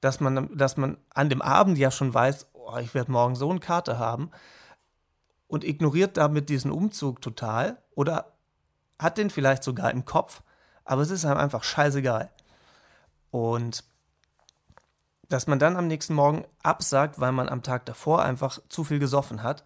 dass 0.01 0.21
man, 0.21 0.57
dass 0.57 0.77
man 0.77 0.97
an 1.11 1.29
dem 1.29 1.43
Abend 1.43 1.79
ja 1.79 1.91
schon 1.91 2.13
weiß, 2.13 2.47
oh, 2.53 2.77
ich 2.79 2.95
werde 2.95 3.11
morgen 3.11 3.35
so 3.35 3.51
eine 3.51 3.61
Karte 3.61 3.99
haben 3.99 4.31
und 5.49 5.65
ignoriert 5.65 6.17
damit 6.17 6.49
diesen 6.49 6.71
Umzug 6.71 7.21
total 7.21 7.83
oder 7.95 8.32
hat 9.03 9.19
den 9.19 9.31
vielleicht 9.31 9.63
sogar 9.63 9.91
im 9.91 10.05
Kopf, 10.05 10.43
aber 10.85 11.03
es 11.03 11.11
ist 11.11 11.25
einem 11.25 11.39
einfach 11.39 11.65
scheißegal. 11.65 12.31
Und 13.31 13.85
dass 15.29 15.47
man 15.47 15.59
dann 15.59 15.77
am 15.77 15.87
nächsten 15.87 16.15
Morgen 16.15 16.45
absagt, 16.63 17.19
weil 17.19 17.33
man 17.33 17.49
am 17.49 17.63
Tag 17.63 17.87
davor 17.87 18.23
einfach 18.23 18.59
zu 18.69 18.85
viel 18.85 18.99
gesoffen 18.99 19.43
hat, 19.43 19.65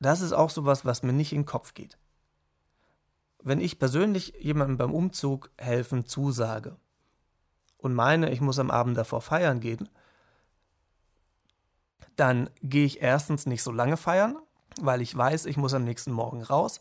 das 0.00 0.20
ist 0.20 0.32
auch 0.32 0.50
sowas, 0.50 0.84
was 0.84 1.02
mir 1.02 1.14
nicht 1.14 1.32
in 1.32 1.40
den 1.40 1.46
Kopf 1.46 1.72
geht. 1.72 1.96
Wenn 3.42 3.60
ich 3.60 3.78
persönlich 3.78 4.34
jemandem 4.38 4.76
beim 4.76 4.92
Umzug 4.92 5.50
helfen 5.56 6.06
zusage 6.06 6.76
und 7.78 7.94
meine, 7.94 8.30
ich 8.30 8.40
muss 8.40 8.58
am 8.58 8.70
Abend 8.70 8.96
davor 8.96 9.22
feiern 9.22 9.60
gehen, 9.60 9.88
dann 12.16 12.50
gehe 12.62 12.84
ich 12.86 13.02
erstens 13.02 13.46
nicht 13.46 13.62
so 13.62 13.72
lange 13.72 13.96
feiern, 13.96 14.36
weil 14.80 15.00
ich 15.00 15.16
weiß, 15.16 15.46
ich 15.46 15.56
muss 15.56 15.74
am 15.74 15.84
nächsten 15.84 16.12
Morgen 16.12 16.42
raus 16.42 16.80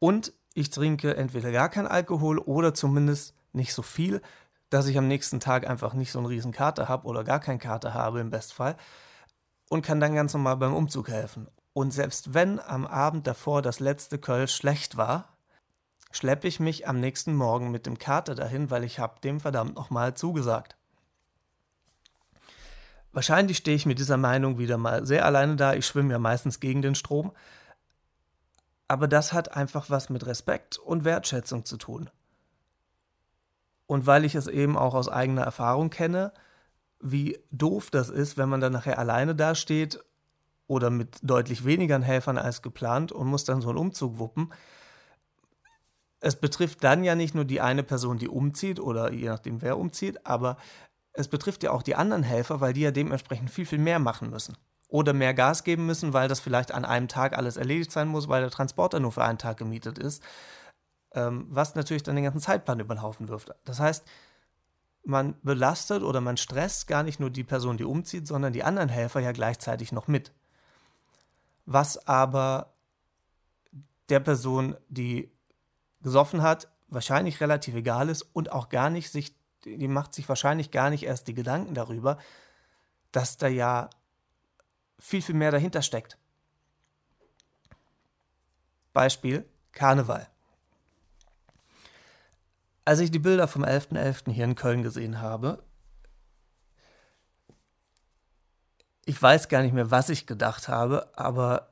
und 0.00 0.32
ich 0.54 0.70
trinke 0.70 1.16
entweder 1.16 1.52
gar 1.52 1.68
kein 1.68 1.86
Alkohol 1.86 2.38
oder 2.38 2.74
zumindest 2.74 3.34
nicht 3.52 3.72
so 3.72 3.82
viel, 3.82 4.20
dass 4.68 4.86
ich 4.86 4.98
am 4.98 5.06
nächsten 5.06 5.38
Tag 5.38 5.68
einfach 5.68 5.94
nicht 5.94 6.10
so 6.10 6.18
einen 6.18 6.26
riesen 6.26 6.52
Kater 6.52 6.88
habe 6.88 7.06
oder 7.06 7.22
gar 7.22 7.38
keinen 7.38 7.60
Kater 7.60 7.94
habe 7.94 8.18
im 8.18 8.30
Bestfall 8.30 8.76
und 9.68 9.82
kann 9.84 10.00
dann 10.00 10.14
ganz 10.14 10.32
normal 10.32 10.56
beim 10.56 10.74
Umzug 10.74 11.08
helfen. 11.08 11.46
Und 11.72 11.92
selbst 11.92 12.34
wenn 12.34 12.58
am 12.58 12.86
Abend 12.86 13.26
davor 13.26 13.62
das 13.62 13.78
letzte 13.78 14.18
Kölsch 14.18 14.54
schlecht 14.54 14.96
war, 14.96 15.28
schleppe 16.10 16.48
ich 16.48 16.58
mich 16.58 16.88
am 16.88 16.98
nächsten 16.98 17.34
Morgen 17.34 17.70
mit 17.70 17.86
dem 17.86 17.98
Kater 17.98 18.34
dahin, 18.34 18.70
weil 18.70 18.82
ich 18.82 18.98
habe 18.98 19.20
dem 19.20 19.38
verdammt 19.38 19.76
nochmal 19.76 20.14
zugesagt. 20.14 20.76
Wahrscheinlich 23.12 23.56
stehe 23.56 23.76
ich 23.76 23.86
mit 23.86 23.98
dieser 23.98 24.16
Meinung 24.16 24.58
wieder 24.58 24.78
mal 24.78 25.04
sehr 25.04 25.24
alleine 25.24 25.56
da. 25.56 25.74
Ich 25.74 25.86
schwimme 25.86 26.12
ja 26.12 26.18
meistens 26.18 26.60
gegen 26.60 26.82
den 26.82 26.94
Strom. 26.94 27.32
Aber 28.90 29.06
das 29.06 29.32
hat 29.32 29.56
einfach 29.56 29.88
was 29.88 30.10
mit 30.10 30.26
Respekt 30.26 30.76
und 30.76 31.04
Wertschätzung 31.04 31.64
zu 31.64 31.76
tun. 31.76 32.10
Und 33.86 34.04
weil 34.04 34.24
ich 34.24 34.34
es 34.34 34.48
eben 34.48 34.76
auch 34.76 34.94
aus 34.94 35.08
eigener 35.08 35.42
Erfahrung 35.42 35.90
kenne, 35.90 36.32
wie 36.98 37.38
doof 37.52 37.92
das 37.92 38.10
ist, 38.10 38.36
wenn 38.36 38.48
man 38.48 38.60
dann 38.60 38.72
nachher 38.72 38.98
alleine 38.98 39.36
dasteht 39.36 40.02
oder 40.66 40.90
mit 40.90 41.18
deutlich 41.22 41.64
weniger 41.64 42.02
Helfern 42.02 42.36
als 42.36 42.62
geplant 42.62 43.12
und 43.12 43.28
muss 43.28 43.44
dann 43.44 43.60
so 43.60 43.68
einen 43.68 43.78
Umzug 43.78 44.18
wuppen. 44.18 44.52
Es 46.18 46.34
betrifft 46.34 46.82
dann 46.82 47.04
ja 47.04 47.14
nicht 47.14 47.36
nur 47.36 47.44
die 47.44 47.60
eine 47.60 47.84
Person, 47.84 48.18
die 48.18 48.28
umzieht 48.28 48.80
oder 48.80 49.12
je 49.12 49.28
nachdem 49.28 49.62
wer 49.62 49.78
umzieht, 49.78 50.26
aber 50.26 50.56
es 51.12 51.28
betrifft 51.28 51.62
ja 51.62 51.70
auch 51.70 51.84
die 51.84 51.94
anderen 51.94 52.24
Helfer, 52.24 52.60
weil 52.60 52.72
die 52.72 52.80
ja 52.80 52.90
dementsprechend 52.90 53.52
viel, 53.52 53.66
viel 53.66 53.78
mehr 53.78 54.00
machen 54.00 54.30
müssen 54.30 54.56
oder 54.90 55.12
mehr 55.12 55.34
Gas 55.34 55.64
geben 55.64 55.86
müssen, 55.86 56.12
weil 56.12 56.28
das 56.28 56.40
vielleicht 56.40 56.72
an 56.72 56.84
einem 56.84 57.08
Tag 57.08 57.36
alles 57.36 57.56
erledigt 57.56 57.92
sein 57.92 58.08
muss, 58.08 58.28
weil 58.28 58.42
der 58.42 58.50
Transporter 58.50 59.00
nur 59.00 59.12
für 59.12 59.24
einen 59.24 59.38
Tag 59.38 59.56
gemietet 59.56 59.98
ist, 59.98 60.22
ähm, 61.12 61.46
was 61.48 61.74
natürlich 61.74 62.02
dann 62.02 62.16
den 62.16 62.24
ganzen 62.24 62.40
Zeitplan 62.40 62.80
über 62.80 62.94
den 62.94 63.02
Haufen 63.02 63.28
wirft. 63.28 63.54
Das 63.64 63.80
heißt, 63.80 64.04
man 65.04 65.34
belastet 65.42 66.02
oder 66.02 66.20
man 66.20 66.36
stresst 66.36 66.86
gar 66.86 67.02
nicht 67.02 67.20
nur 67.20 67.30
die 67.30 67.44
Person, 67.44 67.76
die 67.76 67.84
umzieht, 67.84 68.26
sondern 68.26 68.52
die 68.52 68.64
anderen 68.64 68.88
Helfer 68.88 69.20
ja 69.20 69.32
gleichzeitig 69.32 69.92
noch 69.92 70.08
mit. 70.08 70.32
Was 71.66 72.06
aber 72.06 72.74
der 74.08 74.20
Person, 74.20 74.76
die 74.88 75.32
gesoffen 76.02 76.42
hat, 76.42 76.68
wahrscheinlich 76.88 77.40
relativ 77.40 77.76
egal 77.76 78.08
ist 78.08 78.22
und 78.22 78.50
auch 78.52 78.68
gar 78.68 78.90
nicht 78.90 79.10
sich, 79.10 79.36
die 79.64 79.88
macht 79.88 80.14
sich 80.14 80.28
wahrscheinlich 80.28 80.70
gar 80.70 80.90
nicht 80.90 81.04
erst 81.04 81.28
die 81.28 81.34
Gedanken 81.34 81.74
darüber, 81.74 82.18
dass 83.12 83.36
da 83.36 83.46
ja 83.46 83.88
viel, 85.00 85.22
viel 85.22 85.34
mehr 85.34 85.50
dahinter 85.50 85.82
steckt. 85.82 86.18
Beispiel 88.92 89.48
Karneval. 89.72 90.28
Als 92.84 93.00
ich 93.00 93.10
die 93.10 93.18
Bilder 93.18 93.48
vom 93.48 93.64
11.11. 93.64 94.24
.11. 94.26 94.32
hier 94.32 94.44
in 94.44 94.54
Köln 94.54 94.82
gesehen 94.82 95.20
habe, 95.20 95.62
ich 99.04 99.20
weiß 99.20 99.48
gar 99.48 99.62
nicht 99.62 99.72
mehr, 99.72 99.90
was 99.90 100.08
ich 100.08 100.26
gedacht 100.26 100.68
habe, 100.68 101.10
aber 101.16 101.70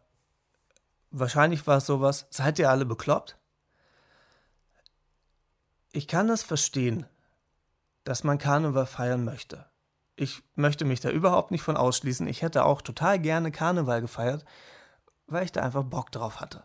wahrscheinlich 1.11 1.67
war 1.67 1.79
es 1.79 1.87
sowas, 1.87 2.27
seid 2.31 2.59
ihr 2.59 2.71
alle 2.71 2.85
bekloppt? 2.85 3.37
Ich 5.93 6.07
kann 6.07 6.29
es 6.29 6.43
verstehen, 6.43 7.07
dass 8.05 8.25
man 8.25 8.39
Karneval 8.39 8.87
feiern 8.87 9.25
möchte. 9.25 9.68
Ich 10.21 10.43
möchte 10.57 10.85
mich 10.85 10.99
da 10.99 11.11
überhaupt 11.11 11.53
nicht 11.53 11.63
von 11.63 11.77
ausschließen. 11.77 12.27
Ich 12.27 12.43
hätte 12.43 12.65
auch 12.65 12.83
total 12.83 13.21
gerne 13.21 13.53
Karneval 13.53 14.01
gefeiert, 14.01 14.45
weil 15.29 15.45
ich 15.45 15.53
da 15.53 15.63
einfach 15.63 15.85
Bock 15.85 16.11
drauf 16.11 16.41
hatte. 16.41 16.65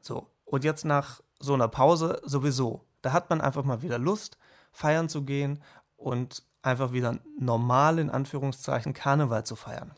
So, 0.00 0.30
und 0.44 0.62
jetzt 0.62 0.84
nach 0.84 1.20
so 1.40 1.54
einer 1.54 1.66
Pause 1.66 2.22
sowieso. 2.24 2.84
Da 3.02 3.12
hat 3.12 3.30
man 3.30 3.40
einfach 3.40 3.64
mal 3.64 3.82
wieder 3.82 3.98
Lust, 3.98 4.38
feiern 4.70 5.08
zu 5.08 5.24
gehen 5.24 5.60
und 5.96 6.44
einfach 6.62 6.92
wieder 6.92 7.18
normal 7.36 7.98
in 7.98 8.10
Anführungszeichen 8.10 8.94
Karneval 8.94 9.44
zu 9.44 9.56
feiern. 9.56 9.96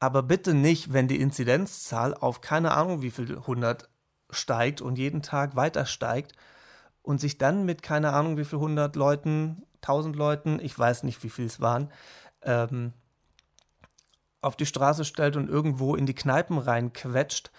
Aber 0.00 0.22
bitte 0.22 0.52
nicht, 0.52 0.92
wenn 0.92 1.08
die 1.08 1.20
Inzidenzzahl 1.20 2.12
auf 2.12 2.42
keine 2.42 2.72
Ahnung 2.72 3.00
wie 3.00 3.10
viel 3.10 3.38
100 3.38 3.88
steigt 4.28 4.82
und 4.82 4.98
jeden 4.98 5.22
Tag 5.22 5.56
weiter 5.56 5.86
steigt 5.86 6.32
und 7.00 7.22
sich 7.22 7.38
dann 7.38 7.64
mit 7.64 7.82
keine 7.82 8.12
Ahnung 8.12 8.36
wie 8.36 8.44
viel 8.44 8.58
100 8.58 8.96
Leuten, 8.96 9.62
1000 9.82 10.16
Leuten, 10.16 10.58
ich 10.60 10.78
weiß 10.78 11.02
nicht 11.02 11.22
wie 11.22 11.30
viel 11.30 11.46
es 11.46 11.60
waren, 11.60 11.90
ähm, 12.42 12.92
auf 14.40 14.56
die 14.56 14.66
Straße 14.66 15.04
stellt 15.04 15.36
und 15.36 15.48
irgendwo 15.48 15.94
in 15.94 16.06
die 16.06 16.14
Kneipen 16.14 16.58
reinquetscht 16.58 17.50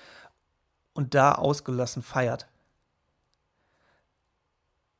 und 0.93 1.13
da 1.13 1.33
ausgelassen 1.33 2.03
feiert. 2.03 2.47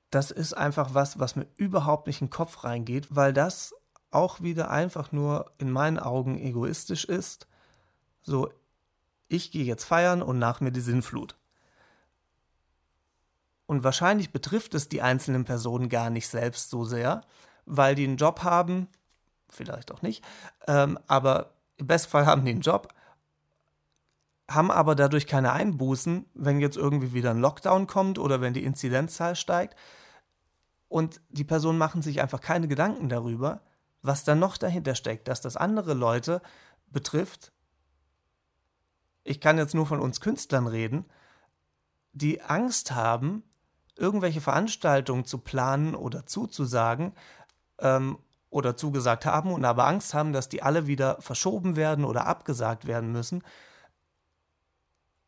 Das 0.09 0.31
ist 0.31 0.53
einfach 0.53 0.93
was, 0.93 1.19
was 1.19 1.36
mir 1.36 1.47
überhaupt 1.55 2.07
nicht 2.07 2.21
in 2.21 2.27
den 2.27 2.33
Kopf 2.33 2.63
reingeht, 2.63 3.15
weil 3.15 3.33
das 3.33 3.73
auch 4.12 4.41
wieder 4.41 4.69
einfach 4.69 5.12
nur 5.12 5.51
in 5.57 5.71
meinen 5.71 5.99
Augen 5.99 6.39
egoistisch 6.39 7.05
ist. 7.05 7.47
So, 8.21 8.53
ich 9.27 9.51
gehe 9.51 9.65
jetzt 9.65 9.86
feiern 9.86 10.21
und 10.21 10.38
nach 10.38 10.62
mir 10.62 10.71
die 10.71 10.81
Sinnflut. 10.81 11.36
Und 13.65 13.84
wahrscheinlich 13.84 14.32
betrifft 14.32 14.73
es 14.73 14.89
die 14.89 15.02
einzelnen 15.02 15.45
Personen 15.45 15.89
gar 15.89 16.10
nicht 16.10 16.28
selbst 16.28 16.69
so 16.69 16.84
sehr, 16.84 17.21
weil 17.65 17.95
die 17.95 18.04
einen 18.04 18.17
Job 18.17 18.43
haben, 18.43 18.88
vielleicht 19.49 19.91
auch 19.91 20.02
nicht, 20.02 20.23
ähm, 20.67 20.99
aber 21.08 21.54
im 21.78 21.88
Bestfall 21.88 22.26
haben 22.26 22.43
die 22.43 22.52
einen 22.52 22.62
Job, 22.62 22.93
haben 24.49 24.71
aber 24.71 24.95
dadurch 24.95 25.28
keine 25.28 25.54
Einbußen, 25.54 26.26
wenn 26.34 26.60
jetzt 26.60 26.78
irgendwie 26.78 27.13
wieder 27.13 27.32
ein 27.32 27.39
Lockdown 27.39 27.88
kommt 27.88 28.19
oder 28.19 28.41
wenn 28.41 28.54
die 28.54 28.63
Inzidenzzahl 28.63 29.36
steigt. 29.36 29.76
Und 30.89 31.21
die 31.30 31.45
Personen 31.45 31.78
machen 31.78 32.02
sich 32.02 32.21
einfach 32.21 32.41
keine 32.41 32.67
Gedanken 32.67 33.10
darüber, 33.10 33.62
was 34.02 34.26
da 34.26 34.36
noch 34.36 34.58
dahinter 34.58 34.95
steckt, 34.95 35.28
dass 35.28 35.41
das 35.41 35.58
andere 35.58 35.93
Leute 35.93 36.41
betrifft. 36.88 37.52
Ich 39.23 39.39
kann 39.39 39.58
jetzt 39.58 39.73
nur 39.73 39.88
von 39.88 40.02
uns 40.02 40.19
Künstlern 40.19 40.67
reden, 40.67 41.06
die 42.12 42.41
Angst 42.41 42.91
haben, 42.91 43.43
irgendwelche 43.97 44.41
Veranstaltungen 44.41 45.25
zu 45.25 45.38
planen 45.38 45.95
oder 45.95 46.25
zuzusagen 46.25 47.13
ähm, 47.79 48.17
oder 48.49 48.77
zugesagt 48.77 49.25
haben 49.25 49.51
und 49.51 49.65
aber 49.65 49.88
Angst 49.88 50.13
haben, 50.13 50.34
dass 50.34 50.49
die 50.49 50.62
alle 50.63 50.88
wieder 50.88 51.21
verschoben 51.21 51.75
werden 51.75 52.06
oder 52.06 52.27
abgesagt 52.27 52.86
werden 52.86 53.12
müssen, 53.12 53.43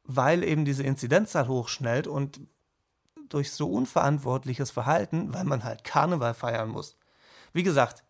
weil 0.03 0.43
eben 0.43 0.65
diese 0.65 0.83
Inzidenzzahl 0.83 1.47
hochschnellt 1.47 2.07
und 2.07 2.39
durch 3.29 3.51
so 3.51 3.71
unverantwortliches 3.71 4.71
Verhalten, 4.71 5.33
weil 5.33 5.45
man 5.45 5.63
halt 5.63 5.83
Karneval 5.83 6.33
feiern 6.33 6.69
muss. 6.69 6.97
Wie 7.53 7.63
gesagt, 7.63 8.03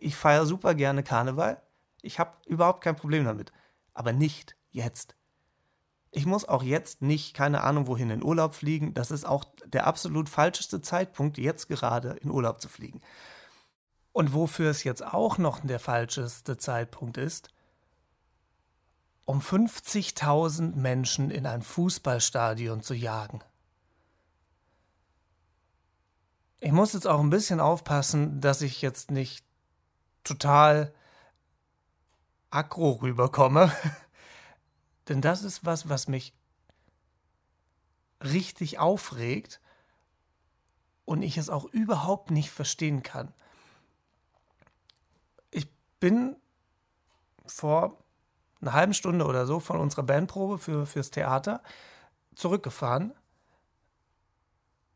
ich 0.00 0.16
feiere 0.16 0.46
super 0.46 0.74
gerne 0.74 1.02
Karneval. 1.02 1.60
Ich 2.00 2.18
habe 2.18 2.32
überhaupt 2.46 2.82
kein 2.82 2.96
Problem 2.96 3.24
damit. 3.24 3.52
Aber 3.92 4.12
nicht 4.12 4.56
jetzt. 4.70 5.14
Ich 6.14 6.26
muss 6.26 6.44
auch 6.44 6.62
jetzt 6.62 7.00
nicht, 7.00 7.34
keine 7.34 7.62
Ahnung, 7.62 7.86
wohin 7.86 8.10
in 8.10 8.22
Urlaub 8.22 8.54
fliegen. 8.54 8.92
Das 8.92 9.10
ist 9.10 9.24
auch 9.24 9.44
der 9.64 9.86
absolut 9.86 10.28
falscheste 10.28 10.82
Zeitpunkt, 10.82 11.38
jetzt 11.38 11.68
gerade 11.68 12.10
in 12.20 12.30
Urlaub 12.30 12.60
zu 12.60 12.68
fliegen. 12.68 13.00
Und 14.12 14.34
wofür 14.34 14.70
es 14.70 14.84
jetzt 14.84 15.02
auch 15.02 15.38
noch 15.38 15.60
der 15.60 15.80
falscheste 15.80 16.58
Zeitpunkt 16.58 17.16
ist, 17.16 17.48
um 19.24 19.40
50.000 19.40 20.76
Menschen 20.76 21.30
in 21.30 21.46
ein 21.46 21.62
Fußballstadion 21.62 22.82
zu 22.82 22.92
jagen. 22.92 23.40
Ich 26.60 26.72
muss 26.72 26.92
jetzt 26.92 27.06
auch 27.06 27.20
ein 27.20 27.30
bisschen 27.30 27.58
aufpassen, 27.58 28.42
dass 28.42 28.60
ich 28.60 28.82
jetzt 28.82 29.10
nicht 29.10 29.46
total 30.24 30.92
aggro 32.50 32.90
rüberkomme. 33.02 33.72
Denn 35.12 35.20
das 35.20 35.42
ist 35.42 35.66
was, 35.66 35.90
was 35.90 36.08
mich 36.08 36.32
richtig 38.24 38.78
aufregt 38.78 39.60
und 41.04 41.20
ich 41.20 41.36
es 41.36 41.50
auch 41.50 41.66
überhaupt 41.66 42.30
nicht 42.30 42.50
verstehen 42.50 43.02
kann. 43.02 43.34
Ich 45.50 45.70
bin 46.00 46.34
vor 47.44 48.02
einer 48.62 48.72
halben 48.72 48.94
Stunde 48.94 49.26
oder 49.26 49.44
so 49.44 49.60
von 49.60 49.80
unserer 49.80 50.04
Bandprobe 50.04 50.58
für, 50.58 50.86
fürs 50.86 51.10
Theater 51.10 51.62
zurückgefahren 52.34 53.12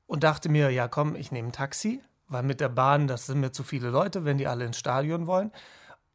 und 0.07 0.25
dachte 0.25 0.49
mir, 0.49 0.71
ja 0.71 0.89
komm, 0.89 1.15
ich 1.15 1.31
nehme 1.31 1.51
ein 1.51 1.53
Taxi, 1.53 2.03
weil 2.27 2.43
mit 2.43 2.61
der 2.63 2.71
Bahn, 2.71 3.07
das 3.07 3.27
sind 3.27 3.41
mir 3.41 3.53
zu 3.53 3.65
viele 3.65 3.91
Leute, 3.91 4.25
wenn 4.25 4.39
die 4.39 4.47
alle 4.47 4.65
ins 4.65 4.79
Stadion 4.79 5.27
wollen. 5.27 5.53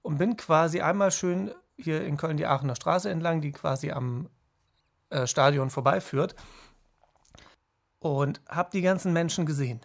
Und 0.01 0.17
bin 0.17 0.37
quasi 0.37 0.81
einmal 0.81 1.11
schön 1.11 1.53
hier 1.83 2.05
in 2.05 2.17
Köln 2.17 2.37
die 2.37 2.45
Aachener 2.45 2.75
Straße 2.75 3.09
entlang, 3.09 3.41
die 3.41 3.51
quasi 3.51 3.91
am 3.91 4.29
äh, 5.09 5.27
Stadion 5.27 5.69
vorbeiführt. 5.69 6.35
Und 7.99 8.41
habe 8.49 8.71
die 8.73 8.81
ganzen 8.81 9.13
Menschen 9.13 9.45
gesehen. 9.45 9.79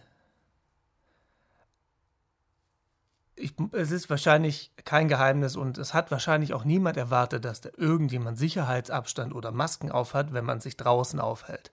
Ich, 3.34 3.52
es 3.72 3.90
ist 3.90 4.08
wahrscheinlich 4.08 4.72
kein 4.86 5.08
Geheimnis 5.08 5.56
und 5.56 5.76
es 5.76 5.92
hat 5.92 6.10
wahrscheinlich 6.10 6.54
auch 6.54 6.64
niemand 6.64 6.96
erwartet, 6.96 7.44
dass 7.44 7.60
da 7.60 7.68
irgendjemand 7.76 8.38
Sicherheitsabstand 8.38 9.34
oder 9.34 9.52
Masken 9.52 9.90
aufhat, 9.90 10.32
wenn 10.32 10.46
man 10.46 10.60
sich 10.60 10.78
draußen 10.78 11.20
aufhält. 11.20 11.70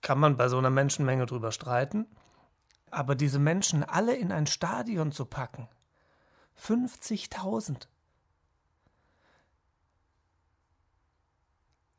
Kann 0.00 0.20
man 0.20 0.36
bei 0.36 0.48
so 0.48 0.58
einer 0.58 0.70
Menschenmenge 0.70 1.26
drüber 1.26 1.50
streiten. 1.50 2.06
Aber 2.94 3.16
diese 3.16 3.40
Menschen 3.40 3.82
alle 3.82 4.14
in 4.14 4.30
ein 4.30 4.46
Stadion 4.46 5.10
zu 5.10 5.24
packen, 5.24 5.66
50.000. 6.60 7.88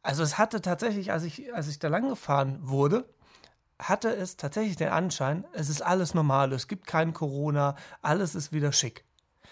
Also 0.02 0.22
es 0.22 0.38
hatte 0.38 0.62
tatsächlich, 0.62 1.12
als 1.12 1.24
ich, 1.24 1.54
als 1.54 1.68
ich 1.68 1.80
da 1.80 1.88
lang 1.88 2.10
gefahren 2.10 2.60
wurde, 2.62 3.10
hatte 3.80 4.15
es 4.15 4.38
tatsächlich 4.38 4.78
den 4.78 4.89
Anschein, 4.89 5.46
es 5.54 5.68
ist 5.68 5.82
alles 5.82 6.13
normal, 6.13 6.54
es 6.54 6.68
gibt 6.68 6.86
kein 6.86 7.13
Corona, 7.13 7.76
alles 8.02 8.36
ist 8.36 8.54
wieder 8.54 8.72
schick. 8.72 9.04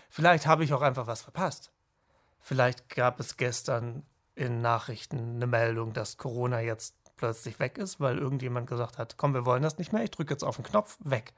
Vielleicht 0.10 0.46
habe 0.46 0.64
ich 0.64 0.74
auch 0.74 0.82
einfach 0.82 1.08
was 1.08 1.22
verpasst. 1.22 1.72
Vielleicht 2.40 2.90
gab 2.90 3.20
es 3.20 3.38
gestern 3.38 4.06
in 4.36 4.62
Nachrichten 4.62 5.36
eine 5.36 5.48
Meldung, 5.48 5.94
dass 5.94 6.18
Corona 6.18 6.62
jetzt 6.62 6.96
plötzlich 7.16 7.60
weg 7.60 7.78
ist, 7.78 8.00
weil 8.00 8.18
irgendjemand 8.18 8.68
gesagt 8.68 8.98
hat, 8.98 9.18
komm, 9.18 9.34
wir 9.34 9.46
wollen 9.46 9.64
das 9.64 9.78
nicht 9.78 9.92
mehr, 9.92 10.04
ich 10.04 10.12
drücke 10.12 10.34
jetzt 10.34 10.44
auf 10.44 10.58
den 10.58 10.66
Knopf, 10.66 10.98
weg. 11.00 11.34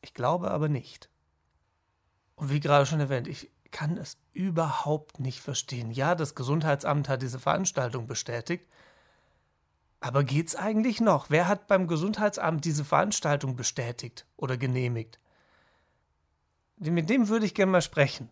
Ich 0.00 0.14
glaube 0.14 0.50
aber 0.50 0.68
nicht. 0.68 1.08
Und 2.36 2.50
wie 2.50 2.60
gerade 2.60 2.86
schon 2.86 3.00
erwähnt, 3.00 3.26
ich 3.26 3.50
kann 3.70 3.96
es 3.96 4.16
überhaupt 4.32 5.20
nicht 5.20 5.40
verstehen. 5.40 5.90
Ja, 5.90 6.14
das 6.14 6.34
Gesundheitsamt 6.34 7.08
hat 7.08 7.22
diese 7.22 7.38
Veranstaltung 7.38 8.06
bestätigt. 8.06 8.66
Aber 10.00 10.24
geht's 10.24 10.54
eigentlich 10.54 11.00
noch? 11.00 11.30
Wer 11.30 11.48
hat 11.48 11.66
beim 11.66 11.88
Gesundheitsamt 11.88 12.64
diese 12.64 12.84
Veranstaltung 12.84 13.56
bestätigt 13.56 14.26
oder 14.36 14.56
genehmigt? 14.56 15.18
Mit 16.78 17.10
dem 17.10 17.28
würde 17.28 17.46
ich 17.46 17.54
gerne 17.54 17.72
mal 17.72 17.82
sprechen. 17.82 18.30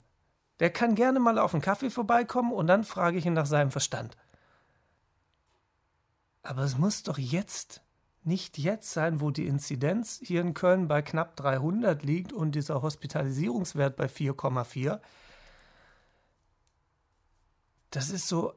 Der 0.61 0.71
kann 0.71 0.95
gerne 0.95 1.19
mal 1.19 1.39
auf 1.39 1.55
einen 1.55 1.63
Kaffee 1.63 1.91
vorbeikommen 1.91 2.53
und 2.53 2.67
dann 2.67 2.85
frage 2.85 3.19
ich 3.19 3.27
ihn 3.27 3.33
nach 3.33 3.47
seinem 3.47 3.71
Verstand. 3.71 4.17
Aber 6.43 6.63
es 6.63 6.77
muss 6.77 7.03
doch 7.03 7.19
jetzt 7.19 7.83
nicht 8.27 8.59
jetzt 8.59 8.91
sein, 8.91 9.21
wo 9.21 9.31
die 9.31 9.47
Inzidenz 9.47 10.21
hier 10.23 10.41
in 10.41 10.55
Köln 10.55 10.89
bei 10.89 11.03
knapp 11.03 11.37
300 11.37 12.03
liegt 12.03 12.33
und 12.33 12.53
dieser 12.55 12.83
Hospitalisierungswert 12.83 13.97
bei 13.97 14.07
4,4. 14.07 15.01
Das 17.91 18.11
ist 18.11 18.29
so, 18.29 18.55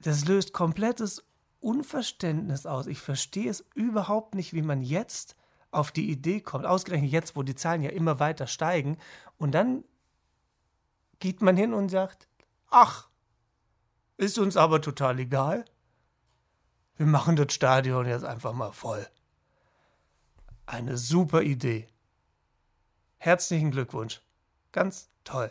das 0.00 0.26
löst 0.26 0.52
komplettes 0.52 1.24
Unverständnis 1.60 2.66
aus. 2.66 2.86
Ich 2.86 3.00
verstehe 3.00 3.50
es 3.50 3.64
überhaupt 3.74 4.34
nicht, 4.34 4.52
wie 4.52 4.62
man 4.62 4.82
jetzt 4.82 5.36
auf 5.70 5.90
die 5.90 6.10
Idee 6.10 6.40
kommt, 6.40 6.66
ausgerechnet 6.66 7.10
jetzt, 7.10 7.36
wo 7.36 7.42
die 7.42 7.54
Zahlen 7.54 7.82
ja 7.82 7.90
immer 7.90 8.20
weiter 8.20 8.46
steigen, 8.46 8.96
und 9.38 9.52
dann 9.52 9.84
geht 11.18 11.42
man 11.42 11.56
hin 11.56 11.74
und 11.74 11.88
sagt, 11.88 12.28
ach, 12.70 13.08
ist 14.16 14.38
uns 14.38 14.56
aber 14.56 14.80
total 14.80 15.18
egal 15.18 15.64
wir 16.96 17.06
machen 17.06 17.36
das 17.36 17.52
Stadion 17.52 18.06
jetzt 18.06 18.24
einfach 18.24 18.52
mal 18.52 18.72
voll. 18.72 19.06
Eine 20.66 20.96
super 20.96 21.42
Idee. 21.42 21.88
Herzlichen 23.18 23.70
Glückwunsch. 23.70 24.20
Ganz 24.72 25.08
toll. 25.24 25.50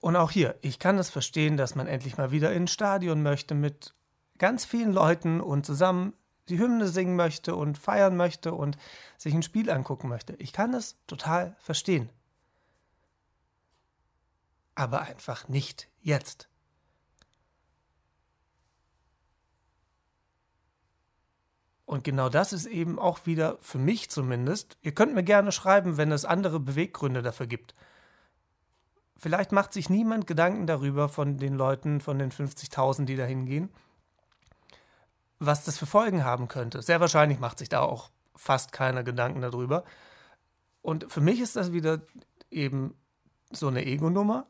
Und 0.00 0.16
auch 0.16 0.30
hier, 0.30 0.56
ich 0.62 0.78
kann 0.78 0.98
es 0.98 1.10
verstehen, 1.10 1.56
dass 1.56 1.74
man 1.74 1.86
endlich 1.86 2.16
mal 2.16 2.30
wieder 2.30 2.52
ins 2.52 2.72
Stadion 2.72 3.22
möchte 3.22 3.54
mit 3.54 3.94
ganz 4.38 4.64
vielen 4.64 4.92
Leuten 4.92 5.40
und 5.40 5.66
zusammen 5.66 6.12
die 6.48 6.58
Hymne 6.58 6.88
singen 6.88 7.16
möchte 7.16 7.54
und 7.54 7.76
feiern 7.76 8.16
möchte 8.16 8.54
und 8.54 8.78
sich 9.16 9.34
ein 9.34 9.42
Spiel 9.42 9.70
angucken 9.70 10.08
möchte. 10.08 10.34
Ich 10.34 10.52
kann 10.52 10.72
es 10.72 10.96
total 11.06 11.56
verstehen. 11.58 12.10
Aber 14.74 15.02
einfach 15.02 15.48
nicht 15.48 15.88
jetzt. 16.00 16.48
Und 21.88 22.04
genau 22.04 22.28
das 22.28 22.52
ist 22.52 22.66
eben 22.66 22.98
auch 22.98 23.24
wieder 23.24 23.56
für 23.62 23.78
mich 23.78 24.10
zumindest. 24.10 24.76
Ihr 24.82 24.92
könnt 24.92 25.14
mir 25.14 25.22
gerne 25.22 25.52
schreiben, 25.52 25.96
wenn 25.96 26.12
es 26.12 26.26
andere 26.26 26.60
Beweggründe 26.60 27.22
dafür 27.22 27.46
gibt. 27.46 27.74
vielleicht 29.16 29.52
macht 29.52 29.72
sich 29.72 29.88
niemand 29.88 30.26
Gedanken 30.26 30.66
darüber 30.66 31.08
von 31.08 31.38
den 31.38 31.54
Leuten, 31.54 32.02
von 32.02 32.18
den 32.18 32.30
50.000, 32.30 33.06
die 33.06 33.16
da 33.16 33.24
hingehen, 33.24 33.70
was 35.38 35.64
das 35.64 35.78
für 35.78 35.86
Folgen 35.86 36.24
haben 36.24 36.46
könnte. 36.46 36.82
Sehr 36.82 37.00
wahrscheinlich 37.00 37.38
macht 37.38 37.58
sich 37.58 37.70
da 37.70 37.80
auch 37.80 38.10
fast 38.36 38.70
keiner 38.72 39.02
Gedanken 39.02 39.40
darüber. 39.40 39.84
Und 40.82 41.10
für 41.10 41.22
mich 41.22 41.40
ist 41.40 41.56
das 41.56 41.72
wieder 41.72 42.02
eben 42.50 42.94
so 43.50 43.66
eine 43.66 43.86
Ego-Nummer. 43.86 44.46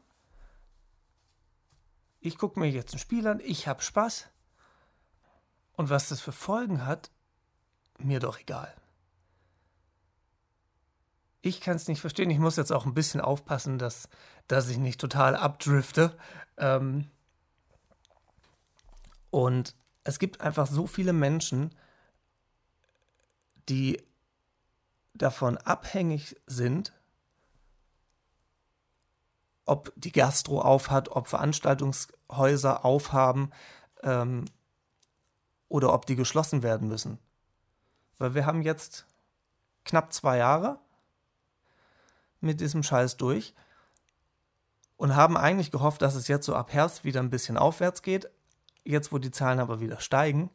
Ich 2.19 2.37
gucke 2.37 2.59
mir 2.59 2.69
jetzt 2.69 2.95
ein 2.95 2.99
Spiel 2.99 3.29
an, 3.29 3.39
ich 3.39 3.69
habe 3.69 3.81
Spaß. 3.81 4.29
Und 5.77 5.89
was 5.89 6.09
das 6.09 6.21
für 6.21 6.33
Folgen 6.33 6.85
hat, 6.85 7.13
mir 7.99 8.21
doch 8.21 8.39
egal. 8.39 8.73
Ich 11.41 11.61
kann 11.61 11.77
es 11.77 11.89
nicht 11.89 12.01
verstehen. 12.01 12.31
Ich 12.31 12.39
muss 12.39 12.57
jetzt 12.57 12.73
auch 12.73 12.87
ein 12.87 12.95
bisschen 12.95 13.21
aufpassen, 13.21 13.79
dass, 13.79 14.09
dass 14.49 14.69
ich 14.69 14.79
nicht 14.79 15.01
total 15.01 15.37
abdrifte. 15.37 16.17
Ähm 16.57 17.09
und 19.31 19.75
es 20.05 20.19
gibt 20.19 20.41
einfach 20.41 20.67
so 20.67 20.87
viele 20.87 21.13
Menschen, 21.13 21.75
die 23.69 24.03
davon 25.15 25.59
abhängig 25.59 26.37
sind, 26.47 26.93
ob 29.65 29.93
die 29.97 30.13
Gastro 30.13 30.63
aufhat, 30.63 31.11
ob 31.11 31.27
Veranstaltungshäuser 31.27 32.85
aufhaben 32.85 33.51
ähm, 34.03 34.47
oder 35.69 35.93
ob 35.93 36.07
die 36.07 36.17
geschlossen 36.17 36.63
werden 36.63 36.89
müssen. 36.89 37.19
Weil 38.19 38.35
wir 38.35 38.47
haben 38.47 38.63
jetzt 38.63 39.07
knapp 39.85 40.13
zwei 40.13 40.39
Jahre 40.39 40.79
mit 42.41 42.61
diesem 42.61 42.83
Scheiß 42.83 43.17
durch 43.17 43.55
und 44.97 45.17
haben 45.17 45.37
eigentlich 45.37 45.71
gehofft, 45.71 46.03
dass 46.03 46.15
es 46.15 46.29
jetzt 46.29 46.47
so 46.47 46.55
ab 46.55 46.73
Herbst 46.73 47.05
wieder 47.05 47.21
ein 47.21 47.31
bisschen 47.31 47.57
aufwärts 47.57 48.03
geht. 48.03 48.29
Jetzt, 48.85 49.13
wo 49.13 49.19
die 49.19 49.31
Zahlen 49.31 49.61
aber 49.61 49.81
wieder 49.81 50.01
steigen, 50.01 50.51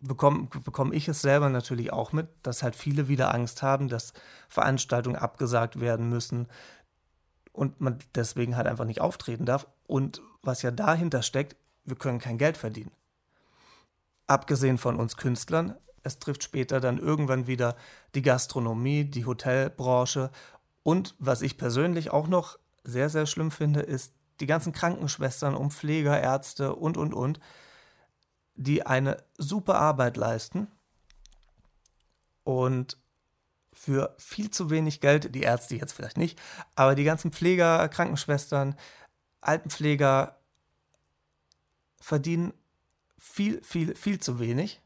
bekomme 0.00 0.48
bekomm 0.64 0.92
ich 0.92 1.08
es 1.08 1.22
selber 1.22 1.48
natürlich 1.48 1.92
auch 1.92 2.12
mit, 2.12 2.28
dass 2.42 2.62
halt 2.62 2.76
viele 2.76 3.08
wieder 3.08 3.34
Angst 3.34 3.62
haben, 3.62 3.88
dass 3.88 4.12
Veranstaltungen 4.48 5.16
abgesagt 5.16 5.80
werden 5.80 6.08
müssen 6.08 6.48
und 7.52 7.80
man 7.80 7.98
deswegen 8.14 8.56
halt 8.56 8.66
einfach 8.66 8.84
nicht 8.84 9.00
auftreten 9.00 9.46
darf. 9.46 9.66
Und 9.86 10.22
was 10.42 10.62
ja 10.62 10.70
dahinter 10.70 11.22
steckt, 11.22 11.56
wir 11.84 11.96
können 11.96 12.18
kein 12.18 12.38
Geld 12.38 12.56
verdienen. 12.56 12.92
Abgesehen 14.26 14.78
von 14.78 14.96
uns 14.96 15.16
Künstlern, 15.16 15.76
es 16.02 16.18
trifft 16.18 16.42
später 16.42 16.80
dann 16.80 16.98
irgendwann 16.98 17.46
wieder 17.46 17.76
die 18.14 18.22
Gastronomie, 18.22 19.04
die 19.04 19.26
Hotelbranche 19.26 20.30
und 20.82 21.14
was 21.18 21.42
ich 21.42 21.58
persönlich 21.58 22.10
auch 22.10 22.26
noch 22.26 22.58
sehr, 22.84 23.08
sehr 23.08 23.26
schlimm 23.26 23.50
finde, 23.50 23.80
ist 23.80 24.12
die 24.40 24.46
ganzen 24.46 24.72
Krankenschwestern 24.72 25.54
und 25.54 25.72
Pfleger, 25.72 26.20
Ärzte 26.20 26.74
und, 26.74 26.96
und, 26.96 27.14
und, 27.14 27.38
die 28.54 28.84
eine 28.84 29.22
super 29.38 29.76
Arbeit 29.76 30.16
leisten 30.16 30.66
und 32.44 32.98
für 33.72 34.14
viel 34.18 34.50
zu 34.50 34.68
wenig 34.68 35.00
Geld, 35.00 35.34
die 35.34 35.42
Ärzte 35.42 35.76
jetzt 35.76 35.92
vielleicht 35.92 36.18
nicht, 36.18 36.40
aber 36.74 36.94
die 36.94 37.04
ganzen 37.04 37.32
Pfleger, 37.32 37.88
Krankenschwestern, 37.88 38.76
Altenpfleger 39.40 40.36
verdienen 42.00 42.52
viel, 43.22 43.62
viel, 43.62 43.94
viel 43.94 44.18
zu 44.18 44.40
wenig 44.40 44.82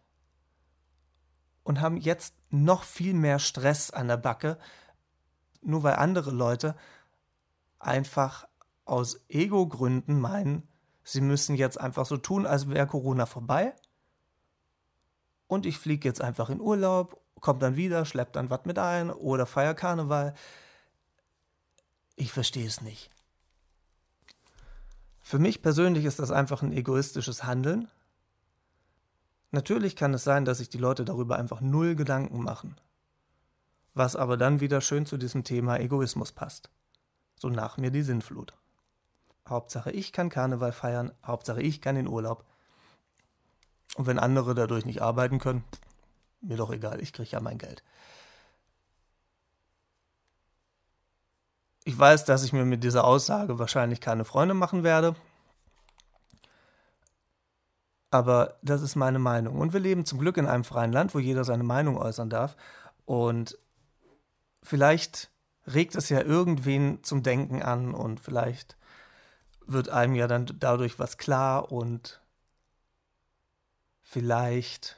und 1.65 1.81
haben 1.81 1.97
jetzt 1.97 2.35
noch 2.51 2.83
viel 2.83 3.15
mehr 3.15 3.39
Stress 3.39 3.91
an 3.91 4.09
der 4.09 4.19
Backe, 4.19 4.59
nur 5.63 5.83
weil 5.83 5.95
andere 5.95 6.31
Leute 6.31 6.77
einfach 7.79 8.47
aus 8.85 9.25
Ego-Gründen 9.29 10.21
meinen, 10.21 10.69
sie 11.03 11.23
müssen 11.23 11.57
jetzt 11.57 11.81
einfach 11.81 12.05
so 12.05 12.19
tun, 12.19 12.47
als 12.47 12.69
wäre 12.69 12.87
Corona 12.87 13.25
vorbei. 13.25 13.75
Und 15.47 15.65
ich 15.65 15.79
fliege 15.79 16.07
jetzt 16.07 16.21
einfach 16.21 16.51
in 16.51 16.61
Urlaub, 16.61 17.21
komme 17.41 17.59
dann 17.59 17.77
wieder, 17.77 18.05
schlepp 18.05 18.35
dann 18.35 18.51
was 18.51 18.67
mit 18.67 18.79
ein 18.79 19.11
oder 19.11 19.47
feier 19.47 19.75
Karneval. 19.75 20.35
Ich 22.17 22.33
verstehe 22.33 22.67
es 22.67 22.83
nicht. 22.83 23.11
Für 25.23 25.39
mich 25.39 25.63
persönlich 25.63 26.05
ist 26.05 26.19
das 26.19 26.31
einfach 26.31 26.63
ein 26.63 26.73
egoistisches 26.73 27.45
Handeln. 27.45 27.89
Natürlich 29.57 29.97
kann 29.97 30.13
es 30.13 30.23
sein, 30.23 30.45
dass 30.45 30.59
sich 30.59 30.69
die 30.69 30.77
Leute 30.77 31.07
darüber 31.07 31.39
einfach 31.39 31.63
null 31.63 31.97
Gedanken 31.97 32.43
machen. 32.43 32.77
Was 33.95 34.15
aber 34.15 34.37
dann 34.37 34.61
wieder 34.61 34.83
schön 34.83 35.07
zu 35.07 35.17
diesem 35.17 35.45
Thema 35.45 35.81
Egoismus 35.81 36.31
passt. 36.31 36.69
So 37.37 37.49
nach 37.49 37.79
mir 37.79 37.91
die 37.91 38.03
Sinnflut. 38.03 38.53
Hauptsache 39.49 39.91
ich 39.93 40.13
kann 40.13 40.29
Karneval 40.29 40.73
feiern, 40.73 41.11
Hauptsache 41.25 41.63
ich 41.63 41.81
kann 41.81 41.97
in 41.97 42.07
Urlaub. 42.07 42.45
Und 43.95 44.07
wenn 44.07 44.19
andere 44.19 44.55
dadurch 44.55 44.85
nicht 44.85 45.01
arbeiten 45.01 45.39
können, 45.39 45.65
mir 46.43 46.59
doch 46.59 46.71
egal, 46.71 47.01
ich 47.01 47.15
kriege 47.15 47.31
ja 47.31 47.41
mein 47.41 47.57
Geld. 47.57 47.83
Ich 51.85 51.99
weiß, 51.99 52.27
dass 52.27 52.45
ich 52.45 52.53
mir 52.53 52.67
mit 52.67 52.85
dieser 52.85 53.05
Aussage 53.05 53.59
wahrscheinlich 53.59 54.03
keine 54.03 54.27
Freunde 54.27 54.53
machen 54.53 54.83
werde. 54.83 55.17
Aber 58.11 58.59
das 58.63 58.83
ist 58.83 58.97
meine 58.97 59.19
Meinung. 59.19 59.59
Und 59.59 59.73
wir 59.73 59.81
leben 59.81 60.05
zum 60.05 60.19
Glück 60.19 60.37
in 60.37 60.47
einem 60.47 60.65
freien 60.65 60.93
Land, 60.93 61.15
wo 61.15 61.19
jeder 61.19 61.45
seine 61.45 61.65
Meinung 61.65 61.97
äußern 61.97 62.31
darf. 62.31 62.57
Und 63.05 63.59
vielleicht 64.63 65.31
regt 65.67 65.97
es 65.97 66.09
ja 66.09 66.21
irgendwen 66.21 67.03
zum 67.03 67.23
Denken 67.23 67.63
an 67.63 67.95
und 67.95 68.21
vielleicht 68.21 68.77
wird 69.67 69.89
einem 69.89 70.15
ja 70.15 70.29
dann 70.29 70.47
dadurch 70.59 70.99
was 70.99 71.19
klar 71.19 71.73
und 71.73 72.21
vielleicht 74.01 74.97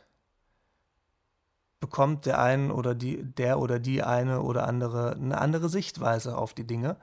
bekommt 1.81 2.27
der 2.27 2.41
einen 2.41 2.71
oder 2.71 2.95
die 2.95 3.23
der 3.23 3.59
oder 3.59 3.79
die 3.79 4.03
eine 4.03 4.43
oder 4.43 4.67
andere 4.67 5.13
eine 5.13 5.39
andere 5.39 5.69
Sichtweise 5.69 6.37
auf 6.37 6.53
die 6.53 6.67
Dinge. 6.67 6.97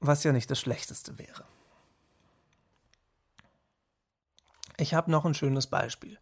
Was 0.00 0.24
ja 0.24 0.32
nicht 0.32 0.50
das 0.50 0.58
schlechteste 0.58 1.18
wäre. 1.18 1.44
Ich 4.80 4.94
habe 4.94 5.10
noch 5.10 5.24
ein 5.24 5.34
schönes 5.34 5.66
Beispiel. 5.66 6.18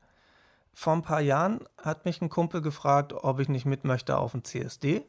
Vor 0.75 0.93
ein 0.93 1.03
paar 1.03 1.21
Jahren 1.21 1.61
hat 1.83 2.05
mich 2.05 2.21
ein 2.21 2.29
Kumpel 2.29 2.61
gefragt, 2.61 3.13
ob 3.13 3.41
ich 3.41 3.49
nicht 3.49 3.65
mit 3.65 3.85
möchte 3.85 4.19
auf 4.19 4.35
ein 4.35 4.45
CSD 4.45 5.05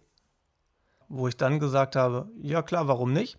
wo 1.10 1.28
ich 1.28 1.36
dann 1.36 1.60
gesagt 1.60 1.96
habe, 1.96 2.30
ja 2.40 2.62
klar, 2.62 2.88
warum 2.88 3.12
nicht? 3.12 3.38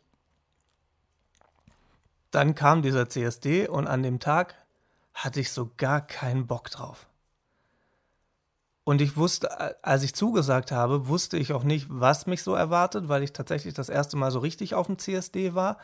Dann 2.33 2.55
kam 2.55 2.83
dieser 2.83 3.09
CSD 3.09 3.69
und 3.69 3.87
an 3.87 4.03
dem 4.03 4.19
Tag 4.19 4.55
hatte 5.15 5.41
ich 5.41 5.53
so 5.53 5.71
gar 5.77 6.01
keinen 6.01 6.47
Bock 6.47 6.71
drauf. 6.71 7.07
Und 8.85 9.01
ich 9.01 9.17
wusste, 9.17 9.85
als 9.85 10.03
ich 10.03 10.15
zugesagt 10.15 10.73
habe, 10.73 11.07
wusste 11.07 11.37
ich 11.37 11.53
auch 11.53 11.63
nicht, 11.63 11.87
was 11.89 12.27
mich 12.27 12.43
so 12.43 12.55
erwartet, 12.55 13.09
weil 13.09 13.23
ich 13.23 13.33
tatsächlich 13.33 13.75
das 13.75 13.89
erste 13.89 14.17
Mal 14.17 14.33
so 14.33 14.41
richtig 14.41 14.75
auf 14.75 14.87
dem 14.87 14.99
CSD 14.99 15.55
war. 15.55 15.79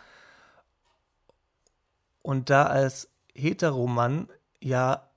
Und 2.23 2.51
da 2.51 2.65
als 2.65 3.09
Heteromann 3.37 4.29
ja 4.61 5.09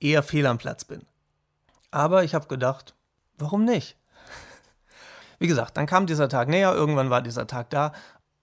eher 0.00 0.22
fehl 0.22 0.46
am 0.46 0.58
Platz 0.58 0.84
bin. 0.84 1.04
Aber 1.90 2.24
ich 2.24 2.34
habe 2.34 2.46
gedacht, 2.46 2.94
warum 3.38 3.64
nicht? 3.64 3.96
Wie 5.38 5.46
gesagt, 5.46 5.76
dann 5.76 5.86
kam 5.86 6.06
dieser 6.06 6.28
Tag 6.28 6.48
näher, 6.48 6.74
irgendwann 6.74 7.10
war 7.10 7.22
dieser 7.22 7.46
Tag 7.46 7.70
da 7.70 7.92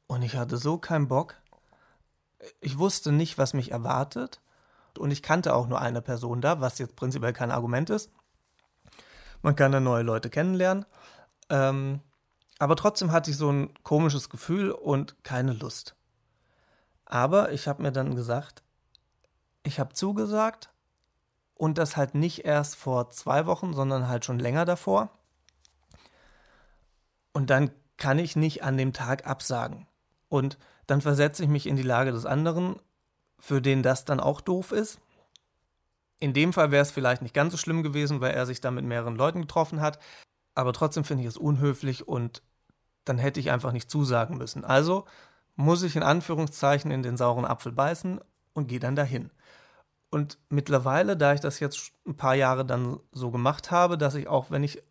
und 0.07 0.21
ich 0.21 0.37
hatte 0.37 0.57
so 0.57 0.77
keinen 0.77 1.07
Bock. 1.07 1.35
Ich 2.59 2.77
wusste 2.77 3.11
nicht, 3.11 3.37
was 3.37 3.53
mich 3.53 3.71
erwartet 3.71 4.41
und 4.97 5.11
ich 5.11 5.23
kannte 5.23 5.53
auch 5.53 5.67
nur 5.67 5.81
eine 5.81 6.01
Person 6.01 6.41
da, 6.41 6.61
was 6.61 6.79
jetzt 6.79 6.95
prinzipiell 6.95 7.33
kein 7.33 7.51
Argument 7.51 7.89
ist. 7.89 8.11
Man 9.41 9.55
kann 9.55 9.71
dann 9.71 9.83
neue 9.83 10.03
Leute 10.03 10.29
kennenlernen. 10.29 10.85
Ähm, 11.49 12.01
aber 12.59 12.75
trotzdem 12.75 13.11
hatte 13.11 13.29
ich 13.29 13.37
so 13.37 13.51
ein 13.51 13.73
komisches 13.83 14.29
Gefühl 14.29 14.71
und 14.71 15.23
keine 15.23 15.53
Lust. 15.53 15.95
Aber 17.05 17.51
ich 17.51 17.67
habe 17.67 17.83
mir 17.83 17.91
dann 17.91 18.15
gesagt, 18.15 18.63
ich 19.63 19.79
habe 19.79 19.93
zugesagt 19.93 20.69
und 21.55 21.77
das 21.77 21.97
halt 21.97 22.15
nicht 22.15 22.45
erst 22.45 22.75
vor 22.75 23.09
zwei 23.09 23.45
Wochen, 23.45 23.73
sondern 23.73 24.07
halt 24.07 24.25
schon 24.25 24.39
länger 24.39 24.65
davor. 24.65 25.09
Und 27.31 27.49
dann 27.49 27.71
kann 27.97 28.19
ich 28.19 28.35
nicht 28.35 28.63
an 28.63 28.77
dem 28.77 28.93
Tag 28.93 29.25
absagen. 29.25 29.87
Und 30.29 30.57
dann 30.87 31.01
versetze 31.01 31.43
ich 31.43 31.49
mich 31.49 31.67
in 31.67 31.75
die 31.75 31.83
Lage 31.83 32.11
des 32.11 32.25
anderen, 32.25 32.75
für 33.39 33.61
den 33.61 33.83
das 33.83 34.05
dann 34.05 34.19
auch 34.19 34.41
doof 34.41 34.71
ist. 34.71 34.99
In 36.19 36.33
dem 36.33 36.53
Fall 36.53 36.71
wäre 36.71 36.81
es 36.81 36.91
vielleicht 36.91 37.21
nicht 37.21 37.33
ganz 37.33 37.51
so 37.51 37.57
schlimm 37.57 37.83
gewesen, 37.83 38.21
weil 38.21 38.33
er 38.33 38.45
sich 38.45 38.61
da 38.61 38.71
mit 38.71 38.85
mehreren 38.85 39.15
Leuten 39.15 39.41
getroffen 39.41 39.81
hat. 39.81 39.99
Aber 40.55 40.73
trotzdem 40.73 41.03
finde 41.03 41.23
ich 41.23 41.29
es 41.29 41.37
unhöflich 41.37 42.07
und 42.07 42.41
dann 43.05 43.17
hätte 43.17 43.39
ich 43.39 43.51
einfach 43.51 43.71
nicht 43.71 43.89
zusagen 43.89 44.37
müssen. 44.37 44.63
Also 44.63 45.05
muss 45.55 45.83
ich 45.83 45.95
in 45.95 46.03
Anführungszeichen 46.03 46.91
in 46.91 47.03
den 47.03 47.17
sauren 47.17 47.45
Apfel 47.45 47.71
beißen 47.71 48.19
und 48.53 48.67
gehe 48.67 48.79
dann 48.79 48.95
dahin. 48.95 49.31
Und 50.13 50.37
mittlerweile, 50.49 51.17
da 51.17 51.33
ich 51.33 51.39
das 51.39 51.59
jetzt 51.59 51.91
ein 52.05 52.15
paar 52.15 52.35
Jahre 52.35 52.63
dann 52.63 52.99
so 53.13 53.31
gemacht 53.31 53.71
habe, 53.71 53.97
dass 53.97 54.13
ich 54.13 54.27
auch, 54.27 54.51
wenn 54.51 54.63
ich 54.63 54.83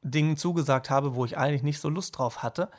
Dingen 0.00 0.38
zugesagt 0.38 0.88
habe, 0.88 1.14
wo 1.14 1.26
ich 1.26 1.36
eigentlich 1.36 1.62
nicht 1.62 1.78
so 1.78 1.90
Lust 1.90 2.16
drauf 2.16 2.42
hatte, 2.42 2.70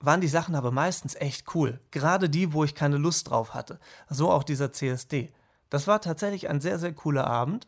waren 0.00 0.20
die 0.20 0.28
Sachen 0.28 0.54
aber 0.54 0.70
meistens 0.70 1.14
echt 1.14 1.54
cool. 1.54 1.80
Gerade 1.92 2.28
die, 2.28 2.52
wo 2.52 2.62
ich 2.62 2.74
keine 2.74 2.98
Lust 2.98 3.30
drauf 3.30 3.54
hatte. 3.54 3.80
So 4.10 4.30
auch 4.30 4.44
dieser 4.44 4.70
CSD. 4.70 5.32
Das 5.70 5.86
war 5.86 6.02
tatsächlich 6.02 6.50
ein 6.50 6.60
sehr, 6.60 6.78
sehr 6.78 6.92
cooler 6.92 7.26
Abend. 7.26 7.66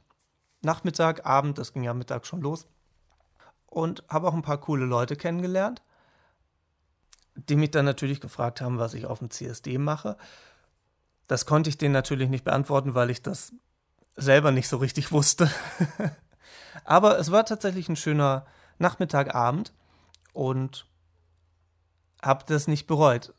Nachmittag, 0.61 1.25
Abend, 1.25 1.57
das 1.57 1.73
ging 1.73 1.85
ja 1.85 1.95
Mittag 1.95 2.27
schon 2.27 2.43
los. 2.43 2.67
Und 3.65 4.05
habe 4.07 4.29
auch 4.29 4.35
ein 4.35 4.43
paar 4.43 4.61
coole 4.61 4.85
Leute 4.85 5.17
kennengelernt, 5.17 5.81
die 7.37 7.57
mich 7.57 7.71
dann 7.71 7.87
natürlich 7.87 8.21
gefragt 8.21 8.61
haben, 8.61 8.79
was 8.79 8.93
ich 8.93 9.07
auf 9.07 9.21
dem 9.21 9.31
CSD 9.31 9.79
mache. 9.79 10.19
Das 11.31 11.47
konnte 11.47 11.71
ich 11.71 11.79
denen 11.79 11.93
natürlich 11.93 12.29
nicht 12.29 12.43
beantworten, 12.43 12.97
weil 12.97 13.09
ich 13.09 13.23
das 13.23 13.53
selber 14.17 14.51
nicht 14.51 14.67
so 14.67 14.79
richtig 14.79 15.13
wusste. 15.13 15.49
Aber 16.85 17.21
es 17.21 17.31
war 17.31 17.47
tatsächlich 17.47 17.89
ein 17.89 17.95
schöner 17.95 18.47
Nachmittagabend 18.79 19.73
und 20.33 20.89
habe 22.21 22.45
das 22.49 22.67
nicht 22.67 22.89
bereut. 22.89 23.33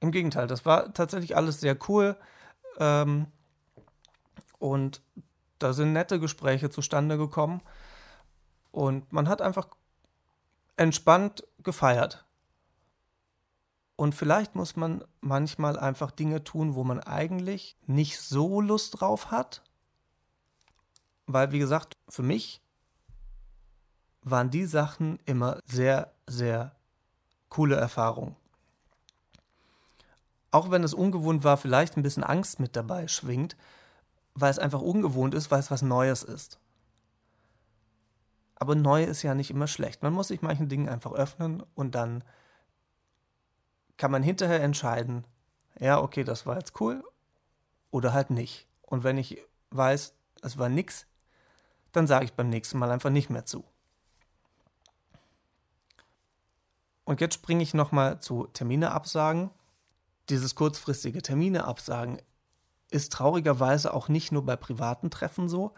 Im 0.00 0.10
Gegenteil, 0.10 0.48
das 0.48 0.66
war 0.66 0.92
tatsächlich 0.92 1.36
alles 1.36 1.60
sehr 1.60 1.78
cool. 1.88 2.16
Ähm, 2.80 3.28
und 4.58 5.00
da 5.60 5.74
sind 5.74 5.92
nette 5.92 6.18
Gespräche 6.18 6.68
zustande 6.68 7.16
gekommen. 7.16 7.62
Und 8.72 9.12
man 9.12 9.28
hat 9.28 9.40
einfach 9.40 9.68
entspannt 10.76 11.46
gefeiert. 11.62 12.24
Und 13.98 14.14
vielleicht 14.14 14.54
muss 14.54 14.76
man 14.76 15.02
manchmal 15.20 15.76
einfach 15.76 16.12
Dinge 16.12 16.44
tun, 16.44 16.76
wo 16.76 16.84
man 16.84 17.00
eigentlich 17.00 17.76
nicht 17.88 18.20
so 18.20 18.60
Lust 18.60 19.00
drauf 19.00 19.32
hat. 19.32 19.64
Weil, 21.26 21.50
wie 21.50 21.58
gesagt, 21.58 21.96
für 22.08 22.22
mich 22.22 22.62
waren 24.22 24.50
die 24.50 24.66
Sachen 24.66 25.18
immer 25.24 25.58
sehr, 25.66 26.12
sehr 26.28 26.76
coole 27.48 27.74
Erfahrungen. 27.74 28.36
Auch 30.52 30.70
wenn 30.70 30.84
es 30.84 30.94
ungewohnt 30.94 31.42
war, 31.42 31.56
vielleicht 31.56 31.96
ein 31.96 32.04
bisschen 32.04 32.22
Angst 32.22 32.60
mit 32.60 32.76
dabei 32.76 33.08
schwingt, 33.08 33.56
weil 34.34 34.52
es 34.52 34.60
einfach 34.60 34.80
ungewohnt 34.80 35.34
ist, 35.34 35.50
weil 35.50 35.58
es 35.58 35.72
was 35.72 35.82
Neues 35.82 36.22
ist. 36.22 36.60
Aber 38.54 38.76
neu 38.76 39.02
ist 39.02 39.24
ja 39.24 39.34
nicht 39.34 39.50
immer 39.50 39.66
schlecht. 39.66 40.04
Man 40.04 40.12
muss 40.12 40.28
sich 40.28 40.40
manchen 40.40 40.68
Dingen 40.68 40.88
einfach 40.88 41.10
öffnen 41.14 41.64
und 41.74 41.96
dann 41.96 42.22
kann 43.98 44.10
man 44.10 44.22
hinterher 44.22 44.62
entscheiden, 44.62 45.24
ja, 45.78 46.00
okay, 46.00 46.24
das 46.24 46.46
war 46.46 46.56
jetzt 46.56 46.80
cool 46.80 47.04
oder 47.90 48.12
halt 48.12 48.30
nicht. 48.30 48.66
Und 48.82 49.04
wenn 49.04 49.18
ich 49.18 49.42
weiß, 49.70 50.14
es 50.42 50.56
war 50.56 50.68
nix, 50.68 51.06
dann 51.92 52.06
sage 52.06 52.24
ich 52.24 52.32
beim 52.32 52.48
nächsten 52.48 52.78
Mal 52.78 52.90
einfach 52.90 53.10
nicht 53.10 53.28
mehr 53.28 53.44
zu. 53.44 53.64
Und 57.04 57.20
jetzt 57.20 57.34
springe 57.34 57.62
ich 57.62 57.74
nochmal 57.74 58.20
zu 58.20 58.46
Termine 58.48 58.92
absagen. 58.92 59.50
Dieses 60.28 60.54
kurzfristige 60.54 61.22
Termine 61.22 61.64
absagen 61.64 62.20
ist 62.90 63.12
traurigerweise 63.12 63.94
auch 63.94 64.08
nicht 64.08 64.30
nur 64.30 64.44
bei 64.44 64.56
privaten 64.56 65.10
Treffen 65.10 65.48
so. 65.48 65.72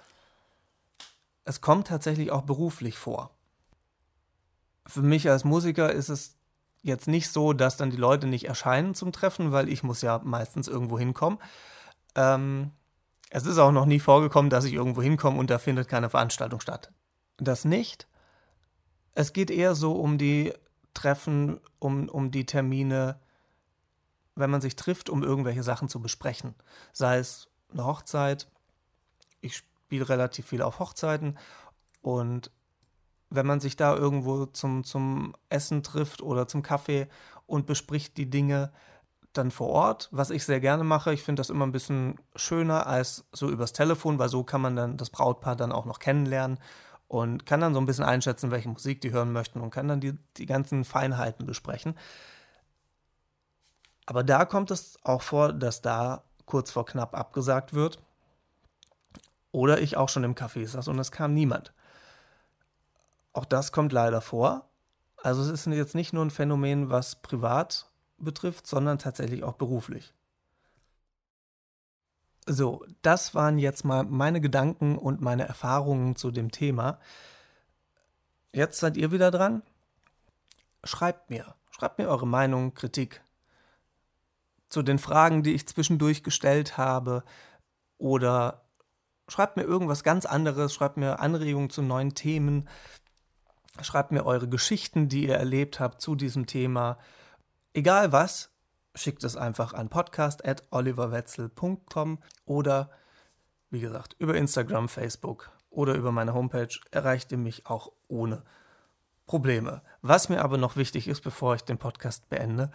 Es 1.45 1.61
kommt 1.61 1.87
tatsächlich 1.87 2.33
auch 2.33 2.43
beruflich 2.43 2.99
vor. 2.99 3.31
Für 4.87 5.03
mich 5.03 5.31
als 5.31 5.45
Musiker 5.45 5.93
ist 5.93 6.09
es 6.09 6.40
jetzt 6.83 7.09
nicht 7.09 7.29
so, 7.29 7.53
dass 7.53 7.77
dann 7.77 7.91
die 7.91 7.97
Leute 7.97 8.27
nicht 8.27 8.47
erscheinen 8.47 8.95
zum 8.95 9.13
Treffen, 9.13 9.53
weil 9.53 9.69
ich 9.69 9.83
muss 9.83 10.03
ja 10.03 10.21
meistens 10.25 10.69
irgendwo 10.69 10.99
hinkommen. 10.99 11.39
Ähm, 12.15 12.73
es 13.31 13.47
ist 13.47 13.59
auch 13.59 13.73
noch 13.73 13.87
nie 13.87 14.01
vorgekommen, 14.01 14.51
dass 14.51 14.65
ich 14.65 14.73
irgendwo 14.73 15.03
hinkomme 15.03 15.39
und 15.39 15.51
da 15.51 15.59
findet 15.59 15.89
keine 15.89 16.11
Veranstaltung 16.11 16.61
statt. 16.61 16.93
Das 17.37 17.65
nicht. 17.65 18.09
Es 19.15 19.33
geht 19.33 19.51
eher 19.51 19.75
so 19.75 19.93
um 19.93 20.19
die 20.19 20.53
Treffen, 20.95 21.61
um, 21.79 22.09
um 22.09 22.31
die 22.31 22.47
Termine, 22.47 23.21
wenn 24.35 24.51
man 24.51 24.61
sich 24.61 24.77
trifft, 24.77 25.11
um 25.11 25.23
irgendwelche 25.23 25.63
Sachen 25.63 25.89
zu 25.89 26.01
besprechen. 26.01 26.55
Sei 26.93 27.19
es 27.19 27.49
eine 27.73 27.85
Hochzeit. 27.85 28.49
Ich 29.41 29.59
spiele 29.59 30.09
relativ 30.09 30.47
viel 30.47 30.63
auf 30.63 30.79
Hochzeiten 30.79 31.39
und 32.03 32.51
wenn 33.31 33.47
man 33.47 33.61
sich 33.61 33.77
da 33.77 33.95
irgendwo 33.95 34.47
zum, 34.47 34.85
zum 34.85 35.35
Essen 35.49 35.83
trifft 35.83 36.21
oder 36.21 36.49
zum 36.49 36.63
Kaffee 36.63 37.09
und 37.47 37.67
bespricht 37.67 38.17
die 38.17 38.29
Dinge 38.29 38.73
dann 39.33 39.51
vor 39.53 39.69
Ort, 39.69 40.09
was 40.11 40.31
ich 40.31 40.45
sehr 40.45 40.61
gerne 40.61 40.83
mache. 40.83 41.13
Ich 41.13 41.23
finde 41.23 41.41
das 41.41 41.51
immer 41.51 41.65
ein 41.65 41.73
bisschen 41.73 42.17
schöner 42.35 42.87
als 42.87 43.25
so 43.33 43.49
übers 43.49 43.73
Telefon, 43.73 44.19
weil 44.19 44.29
so 44.29 44.43
kann 44.43 44.61
man 44.61 44.75
dann 44.75 44.97
das 44.97 45.11
Brautpaar 45.11 45.55
dann 45.55 45.71
auch 45.71 45.85
noch 45.85 46.01
kennenlernen 46.01 46.59
und 47.07 47.47
kann 47.47 47.61
dann 47.61 47.75
so 47.75 47.81
ein 47.81 47.87
bisschen 47.87 48.05
einschätzen, 48.05 48.51
welche 48.51 48.69
Musik 48.69 49.01
die 49.01 49.13
hören 49.13 49.33
möchten 49.33 49.61
und 49.61 49.71
kann 49.71 49.89
dann 49.89 50.01
die, 50.01 50.19
die 50.37 50.47
ganzen 50.47 50.85
Feinheiten 50.85 51.47
besprechen. 51.47 51.95
Aber 54.07 54.25
da 54.25 54.45
kommt 54.45 54.73
es 54.73 54.99
auch 55.05 55.23
vor, 55.23 55.53
dass 55.53 55.83
da 55.83 56.25
kurz 56.47 56.73
vor 56.73 56.85
knapp 56.85 57.15
abgesagt 57.15 57.75
wird. 57.75 58.01
Oder 59.53 59.81
ich 59.81 59.97
auch 59.97 60.09
schon 60.09 60.25
im 60.25 60.35
Café 60.35 60.67
saß 60.67 60.89
und 60.89 60.99
es 60.99 61.13
kam 61.13 61.35
niemand. 61.35 61.73
Auch 63.33 63.45
das 63.45 63.73
kommt 63.73 63.93
leider 63.93 64.21
vor. 64.21 64.69
Also 65.17 65.43
es 65.43 65.49
ist 65.49 65.67
jetzt 65.67 65.95
nicht 65.95 66.13
nur 66.13 66.25
ein 66.25 66.31
Phänomen, 66.31 66.91
was 66.91 67.17
privat 67.17 67.91
betrifft, 68.19 68.67
sondern 68.67 68.99
tatsächlich 68.99 69.45
auch 69.45 69.55
beruflich. 69.55 70.13
So, 72.47 72.85
das 73.03 73.35
waren 73.35 73.59
jetzt 73.59 73.85
mal 73.85 74.05
meine 74.05 74.41
Gedanken 74.41 74.99
und 74.99 75.21
meine 75.21 75.47
Erfahrungen 75.47 76.17
zu 76.17 76.31
dem 76.31 76.51
Thema. 76.51 76.99
Jetzt 78.53 78.81
seid 78.81 78.97
ihr 78.97 79.13
wieder 79.13 79.31
dran. 79.31 79.63
Schreibt 80.83 81.31
mir, 81.31 81.55
schreibt 81.71 81.99
mir 81.99 82.09
eure 82.09 82.27
Meinung, 82.27 82.75
Kritik 82.75 83.23
zu 84.71 84.83
den 84.83 84.99
Fragen, 84.99 85.43
die 85.43 85.53
ich 85.53 85.69
zwischendurch 85.69 86.23
gestellt 86.23 86.79
habe 86.79 87.25
oder 87.99 88.63
schreibt 89.29 89.57
mir 89.57 89.65
irgendwas 89.65 90.03
ganz 90.03 90.27
anderes, 90.27 90.73
schreibt 90.73 90.97
mir 90.97 91.21
Anregungen 91.21 91.71
zu 91.71 91.83
neuen 91.83 92.15
Themen, 92.15 92.69
Schreibt 93.83 94.13
mir 94.13 94.27
eure 94.27 94.49
Geschichten, 94.49 95.09
die 95.09 95.27
ihr 95.27 95.37
erlebt 95.37 95.81
habt 95.81 96.01
zu 96.01 96.15
diesem 96.15 96.47
Thema. 96.47 96.99
Egal 97.73 98.13
was, 98.13 98.53
schickt 98.95 99.25
es 99.25 99.37
einfach 99.37 99.75
an 99.75 99.89
podcast.oliverwetzel.com 99.89 102.19
oder 102.45 102.91
wie 103.71 103.81
gesagt 103.81 104.17
über 104.19 104.35
Instagram, 104.35 104.89
Facebook 104.89 105.51
oder 105.71 105.95
über 105.95 106.13
meine 106.13 106.35
Homepage 106.35 106.79
erreicht 106.91 107.33
ihr 107.33 107.39
mich 107.39 107.67
auch 107.67 107.93
ohne 108.09 108.43
Probleme. 109.27 109.83
Was 110.03 110.29
mir 110.29 110.43
aber 110.43 110.59
noch 110.59 110.77
wichtig 110.77 111.07
ist, 111.07 111.21
bevor 111.21 111.55
ich 111.55 111.63
den 111.63 111.79
Podcast 111.79 112.29
beende, 112.29 112.73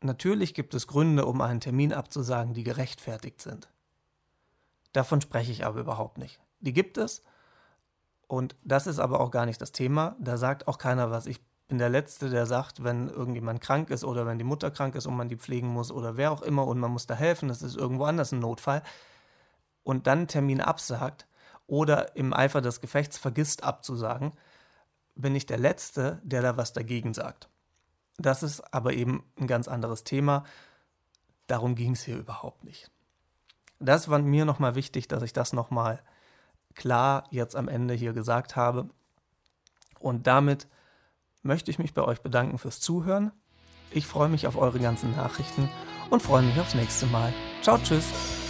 natürlich 0.00 0.54
gibt 0.54 0.74
es 0.74 0.88
Gründe, 0.88 1.24
um 1.24 1.40
einen 1.40 1.60
Termin 1.60 1.92
abzusagen, 1.92 2.54
die 2.54 2.64
gerechtfertigt 2.64 3.40
sind. 3.40 3.70
Davon 4.92 5.20
spreche 5.20 5.52
ich 5.52 5.64
aber 5.64 5.80
überhaupt 5.80 6.18
nicht. 6.18 6.40
Die 6.60 6.72
gibt 6.72 6.98
es 6.98 7.22
und 8.32 8.56
das 8.64 8.86
ist 8.86 8.98
aber 8.98 9.20
auch 9.20 9.30
gar 9.30 9.44
nicht 9.44 9.60
das 9.60 9.72
Thema. 9.72 10.16
Da 10.18 10.38
sagt 10.38 10.66
auch 10.66 10.78
keiner 10.78 11.10
was. 11.10 11.26
Ich 11.26 11.38
bin 11.68 11.76
der 11.76 11.90
Letzte, 11.90 12.30
der 12.30 12.46
sagt, 12.46 12.82
wenn 12.82 13.10
irgendjemand 13.10 13.60
krank 13.60 13.90
ist 13.90 14.04
oder 14.04 14.24
wenn 14.24 14.38
die 14.38 14.44
Mutter 14.44 14.70
krank 14.70 14.94
ist 14.94 15.04
und 15.04 15.18
man 15.18 15.28
die 15.28 15.36
pflegen 15.36 15.68
muss 15.68 15.92
oder 15.92 16.16
wer 16.16 16.32
auch 16.32 16.40
immer 16.40 16.66
und 16.66 16.78
man 16.78 16.90
muss 16.90 17.06
da 17.06 17.14
helfen, 17.14 17.50
das 17.50 17.60
ist 17.60 17.76
irgendwo 17.76 18.04
anders 18.04 18.32
ein 18.32 18.38
Notfall, 18.38 18.82
und 19.82 20.06
dann 20.06 20.28
Termin 20.28 20.62
absagt 20.62 21.26
oder 21.66 22.16
im 22.16 22.32
Eifer 22.32 22.62
des 22.62 22.80
Gefechts 22.80 23.18
vergisst 23.18 23.64
abzusagen, 23.64 24.32
bin 25.14 25.36
ich 25.36 25.44
der 25.44 25.58
Letzte, 25.58 26.22
der 26.24 26.40
da 26.40 26.56
was 26.56 26.72
dagegen 26.72 27.12
sagt. 27.12 27.50
Das 28.16 28.42
ist 28.42 28.62
aber 28.72 28.94
eben 28.94 29.30
ein 29.38 29.46
ganz 29.46 29.68
anderes 29.68 30.04
Thema. 30.04 30.44
Darum 31.48 31.74
ging 31.74 31.92
es 31.92 32.02
hier 32.02 32.16
überhaupt 32.16 32.64
nicht. 32.64 32.90
Das 33.78 34.08
war 34.08 34.20
mir 34.20 34.46
nochmal 34.46 34.74
wichtig, 34.74 35.06
dass 35.06 35.22
ich 35.22 35.34
das 35.34 35.52
nochmal 35.52 36.02
klar 36.74 37.24
jetzt 37.30 37.56
am 37.56 37.68
Ende 37.68 37.94
hier 37.94 38.12
gesagt 38.12 38.56
habe. 38.56 38.88
Und 39.98 40.26
damit 40.26 40.68
möchte 41.42 41.70
ich 41.70 41.78
mich 41.78 41.94
bei 41.94 42.02
euch 42.02 42.20
bedanken 42.20 42.58
fürs 42.58 42.80
Zuhören. 42.80 43.32
Ich 43.90 44.06
freue 44.06 44.28
mich 44.28 44.46
auf 44.46 44.56
eure 44.56 44.78
ganzen 44.78 45.14
Nachrichten 45.16 45.68
und 46.10 46.22
freue 46.22 46.42
mich 46.42 46.58
aufs 46.58 46.74
nächste 46.74 47.06
Mal. 47.06 47.32
Ciao, 47.62 47.78
tschüss. 47.78 48.41